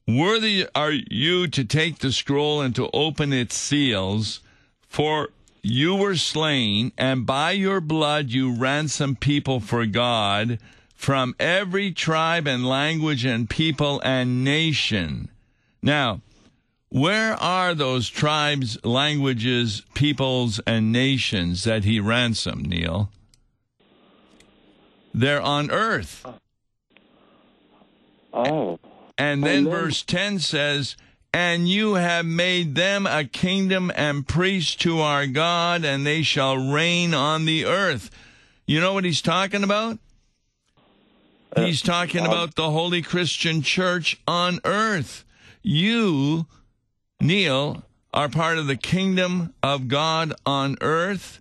Worthy 0.07 0.66
are 0.75 0.92
you 0.92 1.46
to 1.49 1.64
take 1.64 1.99
the 1.99 2.12
scroll 2.12 2.61
and 2.61 2.75
to 2.75 2.90
open 2.92 3.33
its 3.33 3.57
seals, 3.57 4.40
for 4.88 5.29
you 5.62 5.94
were 5.94 6.16
slain, 6.16 6.92
and 6.99 7.25
by 7.25 7.53
your 7.53 7.81
blood 7.81 8.31
you 8.31 8.55
ransomed 8.55 9.20
people 9.20 9.61
for 9.61 9.87
God 9.87 10.59
from 10.94 11.35
every 11.38 11.92
tribe 11.92 12.46
and 12.46 12.66
language 12.66 13.25
and 13.25 13.49
people 13.49 14.01
and 14.05 14.44
nation. 14.44 15.31
Now, 15.83 16.20
where 16.90 17.35
are 17.35 17.74
those 17.74 18.09
tribes, 18.09 18.76
languages, 18.85 19.83
peoples, 19.94 20.61
and 20.66 20.92
nations 20.92 21.64
that 21.64 21.85
he 21.85 22.00
ransomed, 22.00 22.68
Neil? 22.68 23.11
They're 25.14 25.40
on 25.40 25.70
earth. 25.70 26.26
Oh. 28.33 28.79
And 29.16 29.44
then 29.44 29.68
verse 29.68 30.03
10 30.03 30.38
says, 30.38 30.96
And 31.33 31.68
you 31.68 31.94
have 31.94 32.24
made 32.24 32.74
them 32.74 33.07
a 33.07 33.24
kingdom 33.24 33.92
and 33.94 34.26
priests 34.26 34.74
to 34.76 35.00
our 35.00 35.26
God, 35.26 35.85
and 35.85 36.07
they 36.07 36.22
shall 36.22 36.57
reign 36.57 37.14
on 37.14 37.44
the 37.44 37.66
earth. 37.66 38.11
You 38.66 38.81
know 38.81 38.94
what 38.94 39.05
he's 39.05 39.22
talking 39.22 39.62
about? 39.62 39.98
Uh, 41.55 41.66
he's 41.66 41.83
talking 41.83 42.22
uh, 42.22 42.29
about 42.29 42.55
the 42.55 42.70
Holy 42.70 43.03
Christian 43.03 43.62
Church 43.62 44.20
on 44.26 44.61
earth. 44.64 45.24
You, 45.62 46.46
Neil, 47.20 47.83
are 48.12 48.28
part 48.28 48.59
of 48.59 48.66
the 48.66 48.76
kingdom 48.76 49.52
of 49.62 49.88
God 49.88 50.33
on 50.46 50.76
earth. 50.80 51.40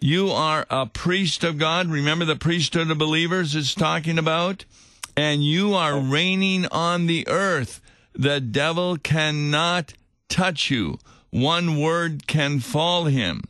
You 0.00 0.30
are 0.30 0.66
a 0.70 0.86
priest 0.86 1.44
of 1.44 1.58
God. 1.58 1.88
Remember 1.88 2.24
the 2.24 2.36
priesthood 2.36 2.90
of 2.90 2.98
believers 2.98 3.54
is 3.54 3.74
talking 3.74 4.18
about? 4.18 4.64
And 5.16 5.44
you 5.44 5.74
are 5.74 6.00
reigning 6.00 6.66
on 6.66 7.06
the 7.06 7.28
earth. 7.28 7.80
The 8.14 8.40
devil 8.40 8.96
cannot 8.96 9.94
touch 10.28 10.70
you. 10.70 10.98
One 11.30 11.78
word 11.78 12.26
can 12.26 12.60
fall 12.60 13.04
him. 13.04 13.42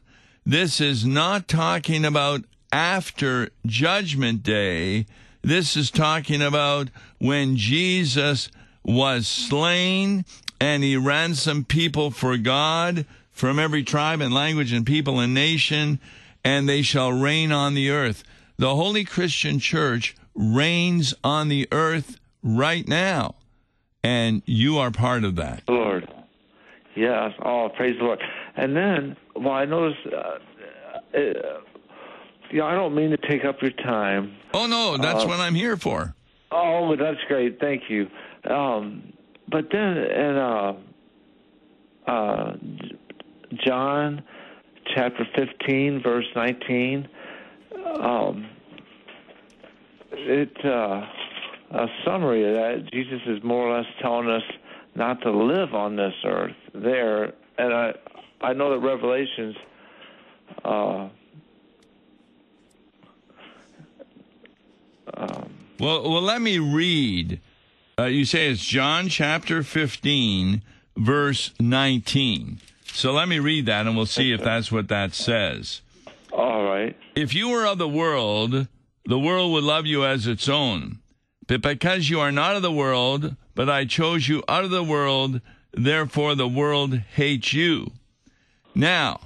This 0.44 0.80
is 0.80 1.04
not 1.04 1.48
talking 1.48 2.04
about 2.04 2.44
after 2.72 3.50
judgment 3.64 4.42
day. 4.42 5.06
This 5.42 5.76
is 5.76 5.90
talking 5.90 6.42
about 6.42 6.88
when 7.18 7.56
Jesus 7.56 8.50
was 8.82 9.26
slain 9.26 10.24
and 10.60 10.82
he 10.82 10.96
ransomed 10.96 11.68
people 11.68 12.10
for 12.10 12.36
God 12.36 13.06
from 13.32 13.58
every 13.58 13.82
tribe 13.82 14.20
and 14.20 14.32
language 14.32 14.72
and 14.72 14.86
people 14.86 15.20
and 15.20 15.34
nation, 15.34 16.00
and 16.44 16.68
they 16.68 16.82
shall 16.82 17.12
reign 17.12 17.52
on 17.52 17.74
the 17.74 17.90
earth. 17.90 18.22
The 18.56 18.74
Holy 18.76 19.04
Christian 19.04 19.58
Church 19.58 20.14
reigns 20.34 21.14
on 21.24 21.48
the 21.48 21.66
earth 21.72 22.18
right 22.42 22.86
now, 22.86 23.34
and 24.02 24.42
you 24.46 24.78
are 24.78 24.90
part 24.90 25.24
of 25.24 25.36
that. 25.36 25.62
Lord. 25.68 26.08
Yes. 26.94 27.32
Oh, 27.44 27.70
praise 27.76 27.96
the 27.98 28.04
Lord. 28.04 28.22
And 28.56 28.76
then, 28.76 29.16
well, 29.34 29.52
I 29.54 29.64
noticed, 29.64 30.06
uh, 30.06 31.18
uh, 31.18 31.20
you 32.50 32.58
know, 32.58 32.66
I 32.66 32.74
don't 32.74 32.94
mean 32.94 33.10
to 33.10 33.16
take 33.16 33.44
up 33.44 33.60
your 33.60 33.72
time. 33.72 34.36
Oh, 34.52 34.66
no, 34.66 34.96
that's 34.96 35.24
uh, 35.24 35.26
what 35.26 35.40
I'm 35.40 35.56
here 35.56 35.76
for. 35.76 36.14
Oh, 36.52 36.94
that's 36.94 37.18
great. 37.26 37.58
Thank 37.58 37.90
you. 37.90 38.08
Um, 38.48 39.13
but 39.48 39.70
then 39.70 39.96
in 39.96 40.36
uh, 40.36 40.72
uh, 42.06 42.56
John 43.64 44.22
chapter 44.94 45.26
15, 45.36 46.02
verse 46.02 46.26
19, 46.34 47.08
um, 48.00 48.46
it 50.12 50.64
uh, 50.64 51.06
a 51.70 51.86
summary 52.04 52.48
of 52.48 52.54
that. 52.54 52.90
Jesus 52.92 53.20
is 53.26 53.42
more 53.42 53.68
or 53.68 53.78
less 53.78 53.86
telling 54.00 54.28
us 54.28 54.42
not 54.94 55.20
to 55.22 55.30
live 55.30 55.74
on 55.74 55.96
this 55.96 56.14
earth 56.24 56.54
there, 56.72 57.32
and 57.58 57.74
I 57.74 57.94
I 58.40 58.52
know 58.52 58.70
that 58.70 58.78
Revelations. 58.78 59.56
Uh, 60.64 61.08
um, 65.16 65.50
well, 65.80 66.10
well, 66.10 66.22
let 66.22 66.40
me 66.40 66.58
read 66.58 67.40
uh, 67.98 68.04
you 68.04 68.24
say 68.24 68.48
it's 68.48 68.64
John 68.64 69.08
chapter 69.08 69.62
15, 69.62 70.62
verse 70.96 71.52
19. 71.60 72.60
So 72.86 73.12
let 73.12 73.28
me 73.28 73.38
read 73.38 73.66
that 73.66 73.86
and 73.86 73.96
we'll 73.96 74.06
see 74.06 74.32
if 74.32 74.42
that's 74.42 74.70
what 74.72 74.88
that 74.88 75.14
says. 75.14 75.80
All 76.32 76.64
right. 76.64 76.96
If 77.14 77.34
you 77.34 77.48
were 77.48 77.66
of 77.66 77.78
the 77.78 77.88
world, 77.88 78.68
the 79.06 79.18
world 79.18 79.52
would 79.52 79.64
love 79.64 79.86
you 79.86 80.04
as 80.04 80.26
its 80.26 80.48
own. 80.48 80.98
But 81.46 81.62
because 81.62 82.08
you 82.08 82.20
are 82.20 82.32
not 82.32 82.56
of 82.56 82.62
the 82.62 82.72
world, 82.72 83.36
but 83.54 83.68
I 83.68 83.84
chose 83.84 84.28
you 84.28 84.42
out 84.48 84.64
of 84.64 84.70
the 84.70 84.82
world, 84.82 85.40
therefore 85.72 86.34
the 86.34 86.48
world 86.48 86.98
hates 87.14 87.52
you. 87.52 87.92
Now, 88.74 89.20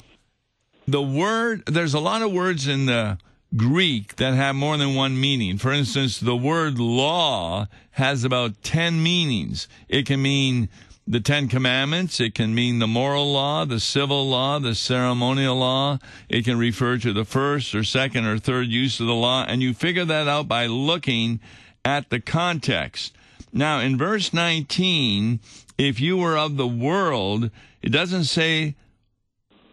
the 0.86 1.02
word, 1.02 1.64
there's 1.66 1.94
a 1.94 2.00
lot 2.00 2.22
of 2.22 2.32
words 2.32 2.66
in 2.66 2.86
the 2.86 3.18
Greek 3.56 4.16
that 4.16 4.34
have 4.34 4.54
more 4.54 4.76
than 4.76 4.94
one 4.94 5.18
meaning. 5.18 5.58
For 5.58 5.72
instance, 5.72 6.20
the 6.20 6.36
word 6.36 6.78
law 6.78 7.66
has 7.92 8.24
about 8.24 8.62
10 8.62 9.02
meanings. 9.02 9.68
It 9.88 10.06
can 10.06 10.20
mean 10.20 10.68
the 11.06 11.20
Ten 11.20 11.48
Commandments. 11.48 12.20
It 12.20 12.34
can 12.34 12.54
mean 12.54 12.78
the 12.78 12.86
moral 12.86 13.32
law, 13.32 13.64
the 13.64 13.80
civil 13.80 14.28
law, 14.28 14.58
the 14.58 14.74
ceremonial 14.74 15.56
law. 15.56 15.98
It 16.28 16.44
can 16.44 16.58
refer 16.58 16.98
to 16.98 17.12
the 17.14 17.24
first 17.24 17.74
or 17.74 17.82
second 17.82 18.26
or 18.26 18.38
third 18.38 18.68
use 18.68 19.00
of 19.00 19.06
the 19.06 19.14
law. 19.14 19.44
And 19.48 19.62
you 19.62 19.72
figure 19.72 20.04
that 20.04 20.28
out 20.28 20.46
by 20.46 20.66
looking 20.66 21.40
at 21.84 22.10
the 22.10 22.20
context. 22.20 23.16
Now, 23.50 23.80
in 23.80 23.96
verse 23.96 24.34
19, 24.34 25.40
if 25.78 25.98
you 25.98 26.18
were 26.18 26.36
of 26.36 26.58
the 26.58 26.66
world, 26.66 27.50
it 27.80 27.88
doesn't 27.88 28.24
say 28.24 28.74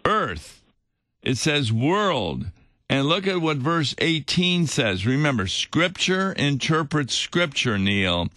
earth. 0.06 0.62
It 1.22 1.38
says 1.38 1.74
world. 1.74 2.46
And 2.90 3.08
look 3.08 3.26
at 3.26 3.42
what 3.42 3.58
verse 3.58 3.96
18 3.98 4.68
says. 4.68 5.06
Remember, 5.06 5.48
Scripture 5.48 6.32
interprets 6.34 7.16
Scripture, 7.16 7.78
Neil. 7.78 8.30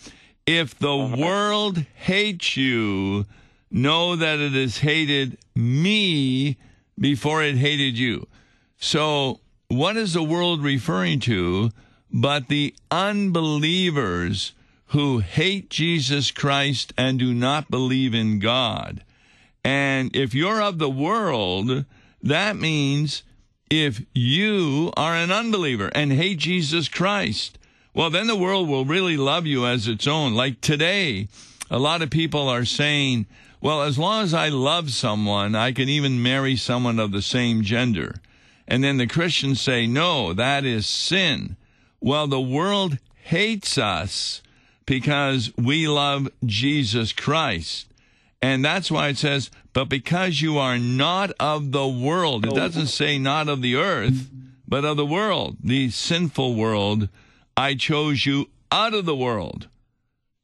If 0.46 0.78
the 0.78 0.96
uh-huh. 0.96 1.16
world 1.18 1.84
hates 1.94 2.56
you, 2.56 3.26
know 3.70 4.16
that 4.16 4.38
it 4.38 4.52
has 4.52 4.78
hated 4.78 5.36
me 5.54 6.56
before 6.98 7.42
it 7.42 7.56
hated 7.56 7.98
you. 7.98 8.26
So, 8.78 9.40
what 9.68 9.96
is 9.96 10.14
the 10.14 10.22
world 10.22 10.62
referring 10.62 11.20
to 11.20 11.70
but 12.10 12.48
the 12.48 12.74
unbelievers 12.90 14.52
who 14.86 15.18
hate 15.18 15.68
Jesus 15.68 16.30
Christ 16.30 16.94
and 16.96 17.18
do 17.18 17.34
not 17.34 17.70
believe 17.70 18.14
in 18.14 18.38
God? 18.38 19.04
And 19.62 20.14
if 20.16 20.34
you're 20.34 20.62
of 20.62 20.78
the 20.78 20.88
world, 20.88 21.84
that 22.22 22.56
means 22.56 23.22
if 23.70 24.02
you 24.14 24.92
are 24.96 25.14
an 25.14 25.30
unbeliever 25.30 25.90
and 25.94 26.12
hate 26.12 26.38
Jesus 26.38 26.88
Christ, 26.88 27.58
well, 27.94 28.10
then 28.10 28.26
the 28.26 28.36
world 28.36 28.68
will 28.68 28.84
really 28.84 29.16
love 29.16 29.46
you 29.46 29.66
as 29.66 29.88
its 29.88 30.06
own. 30.06 30.34
Like 30.34 30.60
today, 30.60 31.28
a 31.70 31.78
lot 31.78 32.02
of 32.02 32.10
people 32.10 32.48
are 32.48 32.64
saying, 32.64 33.26
well, 33.60 33.82
as 33.82 33.98
long 33.98 34.22
as 34.22 34.34
I 34.34 34.48
love 34.48 34.90
someone, 34.90 35.54
I 35.54 35.72
can 35.72 35.88
even 35.88 36.22
marry 36.22 36.56
someone 36.56 36.98
of 36.98 37.12
the 37.12 37.22
same 37.22 37.62
gender. 37.62 38.16
And 38.66 38.84
then 38.84 38.98
the 38.98 39.06
Christians 39.06 39.60
say, 39.60 39.86
no, 39.86 40.32
that 40.32 40.64
is 40.64 40.86
sin. 40.86 41.56
Well, 42.00 42.26
the 42.26 42.40
world 42.40 42.98
hates 43.14 43.76
us 43.78 44.42
because 44.86 45.52
we 45.56 45.88
love 45.88 46.28
Jesus 46.44 47.12
Christ. 47.12 47.86
And 48.40 48.64
that's 48.64 48.90
why 48.90 49.08
it 49.08 49.18
says, 49.18 49.50
but 49.78 49.88
because 49.88 50.42
you 50.42 50.58
are 50.58 50.76
not 50.76 51.30
of 51.38 51.70
the 51.70 51.86
world, 51.86 52.44
it 52.44 52.50
oh. 52.52 52.56
doesn't 52.56 52.88
say 52.88 53.16
not 53.16 53.48
of 53.48 53.62
the 53.62 53.76
earth, 53.76 54.28
but 54.66 54.84
of 54.84 54.96
the 54.96 55.06
world, 55.06 55.56
the 55.62 55.88
sinful 55.90 56.56
world, 56.56 57.08
I 57.56 57.76
chose 57.76 58.26
you 58.26 58.50
out 58.72 58.92
of 58.92 59.04
the 59.04 59.14
world. 59.14 59.68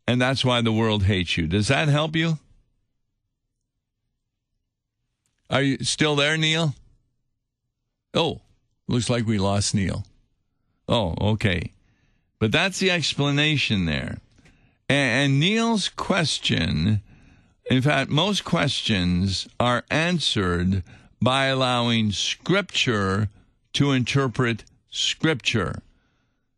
And 0.07 0.21
that's 0.21 0.45
why 0.45 0.61
the 0.61 0.71
world 0.71 1.03
hates 1.03 1.37
you. 1.37 1.49
Does 1.49 1.67
that 1.67 1.89
help 1.89 2.15
you? 2.15 2.39
Are 5.51 5.63
you 5.63 5.79
still 5.79 6.15
there, 6.15 6.37
Neil? 6.37 6.77
Oh, 8.15 8.41
looks 8.87 9.11
like 9.11 9.27
we 9.27 9.39
lost 9.39 9.75
Neil. 9.75 10.05
Oh, 10.89 11.17
okay. 11.33 11.73
But 12.39 12.53
that's 12.53 12.79
the 12.79 12.93
explanation 12.93 13.87
there. 13.87 14.19
And, 14.89 15.41
Neil's 15.41 15.89
question 15.89 17.03
in 17.67 17.83
fact, 17.83 18.11
most 18.11 18.45
questions 18.45 19.49
are 19.59 19.85
answered 19.91 20.83
by 21.21 21.47
allowing 21.47 22.13
Scripture 22.13 23.29
to 23.75 23.93
interpret 23.93 24.65
Scripture. 24.91 25.81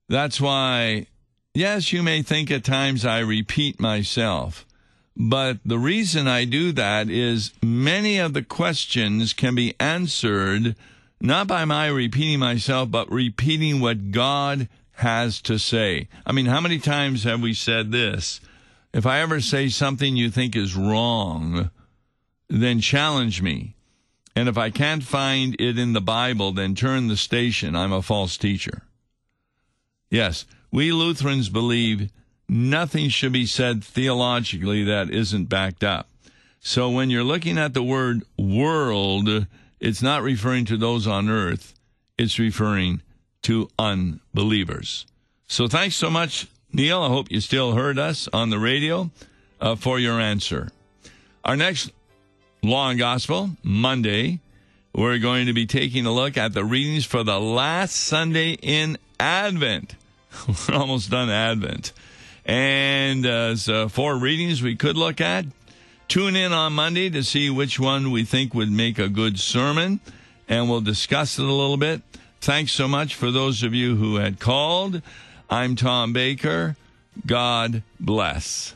That's 0.09 0.41
why, 0.41 1.07
yes, 1.55 1.93
you 1.93 2.03
may 2.03 2.23
think 2.23 2.51
at 2.51 2.65
times 2.65 3.05
I 3.05 3.21
repeat 3.21 3.81
myself, 3.81 4.67
but 5.17 5.59
the 5.65 5.79
reason 5.79 6.29
I 6.29 6.45
do 6.45 6.73
that 6.73 7.09
is 7.09 7.53
many 7.63 8.19
of 8.19 8.35
the 8.35 8.43
questions 8.43 9.33
can 9.33 9.55
be 9.55 9.75
answered 9.81 10.77
not 11.21 11.47
by 11.47 11.65
my 11.65 11.87
repeating 11.87 12.39
myself, 12.39 12.91
but 12.91 13.11
repeating 13.11 13.81
what 13.81 14.11
God 14.11 14.69
has 14.93 15.41
to 15.43 15.59
say. 15.59 16.09
I 16.27 16.33
mean, 16.33 16.47
how 16.47 16.61
many 16.61 16.79
times 16.79 17.25
have 17.25 17.41
we 17.41 17.55
said 17.55 17.91
this? 17.91 18.41
If 18.97 19.05
I 19.05 19.21
ever 19.21 19.43
say 19.43 19.69
something 19.69 20.17
you 20.17 20.31
think 20.31 20.57
is 20.57 20.75
wrong, 20.75 21.71
then 22.49 22.81
challenge 22.81 23.43
me. 23.43 23.75
And 24.35 24.49
if 24.49 24.57
I 24.57 24.71
can't 24.71 25.03
find 25.03 25.55
it 25.61 25.79
in 25.79 25.93
the 25.93 26.01
Bible, 26.01 26.53
then 26.53 26.75
turn 26.75 27.09
the 27.09 27.19
station. 27.19 27.77
I'm 27.77 27.93
a 27.93 28.01
false 28.01 28.39
teacher. 28.39 28.85
Yes, 30.09 30.47
we 30.73 30.93
Lutherans 30.93 31.51
believe 31.51 32.11
nothing 32.49 33.11
should 33.11 33.35
be 33.35 33.45
said 33.45 33.85
theologically 33.85 34.83
that 34.85 35.11
isn't 35.11 35.51
backed 35.51 35.85
up. 35.85 36.09
So 36.61 36.89
when 36.89 37.11
you're 37.11 37.23
looking 37.23 37.59
at 37.59 37.75
the 37.75 37.83
word 37.83 38.23
world, 38.39 39.47
it's 39.79 40.01
not 40.01 40.23
referring 40.23 40.65
to 40.67 40.79
those 40.79 41.07
on 41.07 41.29
earth, 41.29 41.75
it's 42.17 42.39
referring 42.39 43.03
to 43.43 43.69
unbelievers. 43.79 45.05
So 45.47 45.69
thanks 45.69 45.97
so 45.97 46.09
much, 46.09 46.49
Neil, 46.77 47.03
I 47.03 47.09
hope 47.09 47.31
you 47.31 47.41
still 47.41 47.73
heard 47.73 47.99
us 47.99 48.29
on 48.35 48.51
the 48.51 48.59
radio 48.59 49.11
uh, 49.63 49.77
for 49.77 49.99
your 49.99 50.21
answer. 50.21 50.69
Our 51.43 51.57
next 51.57 51.91
Law 52.63 52.91
and 52.91 52.99
Gospel, 52.99 53.49
Monday, 53.63 54.41
we're 54.93 55.17
going 55.17 55.47
to 55.47 55.55
be 55.55 55.65
taking 55.65 56.05
a 56.05 56.13
look 56.13 56.37
at 56.37 56.53
the 56.53 56.67
readings 56.67 57.07
for 57.07 57.25
the 57.25 57.41
last 57.41 57.97
Sunday 57.97 58.59
in 58.61 58.99
Advent. 59.19 59.95
we're 60.69 60.75
almost 60.75 61.11
done 61.11 61.31
Advent. 61.31 61.95
And 62.45 63.25
uh, 63.25 63.57
so 63.57 63.89
four 63.89 64.15
readings 64.19 64.63
we 64.63 64.77
could 64.77 64.99
look 64.99 65.23
at. 65.23 65.47
Tune 66.09 66.37
in 66.37 66.53
on 66.53 66.75
Monday 66.75 67.09
to 67.09 67.23
see 67.23 67.49
which 67.49 67.81
one 67.81 68.11
we 68.11 68.23
think 68.23 68.53
would 68.53 68.71
make 68.71 68.99
a 68.99 69.09
good 69.09 69.41
sermon, 69.41 70.01
and 70.47 70.69
we'll 70.69 70.83
discuss 70.83 71.39
it 71.39 71.47
a 71.47 71.51
little 71.51 71.79
bit. 71.79 72.03
Thanks 72.43 72.73
so 72.73 72.87
much 72.87 73.15
for 73.15 73.31
those 73.31 73.63
of 73.63 73.73
you 73.73 73.97
who 73.97 74.17
had 74.17 74.39
called. 74.39 75.01
I'm 75.49 75.77
Tom 75.77 76.13
Baker. 76.13 76.77
God 77.25 77.83
bless. 78.01 78.76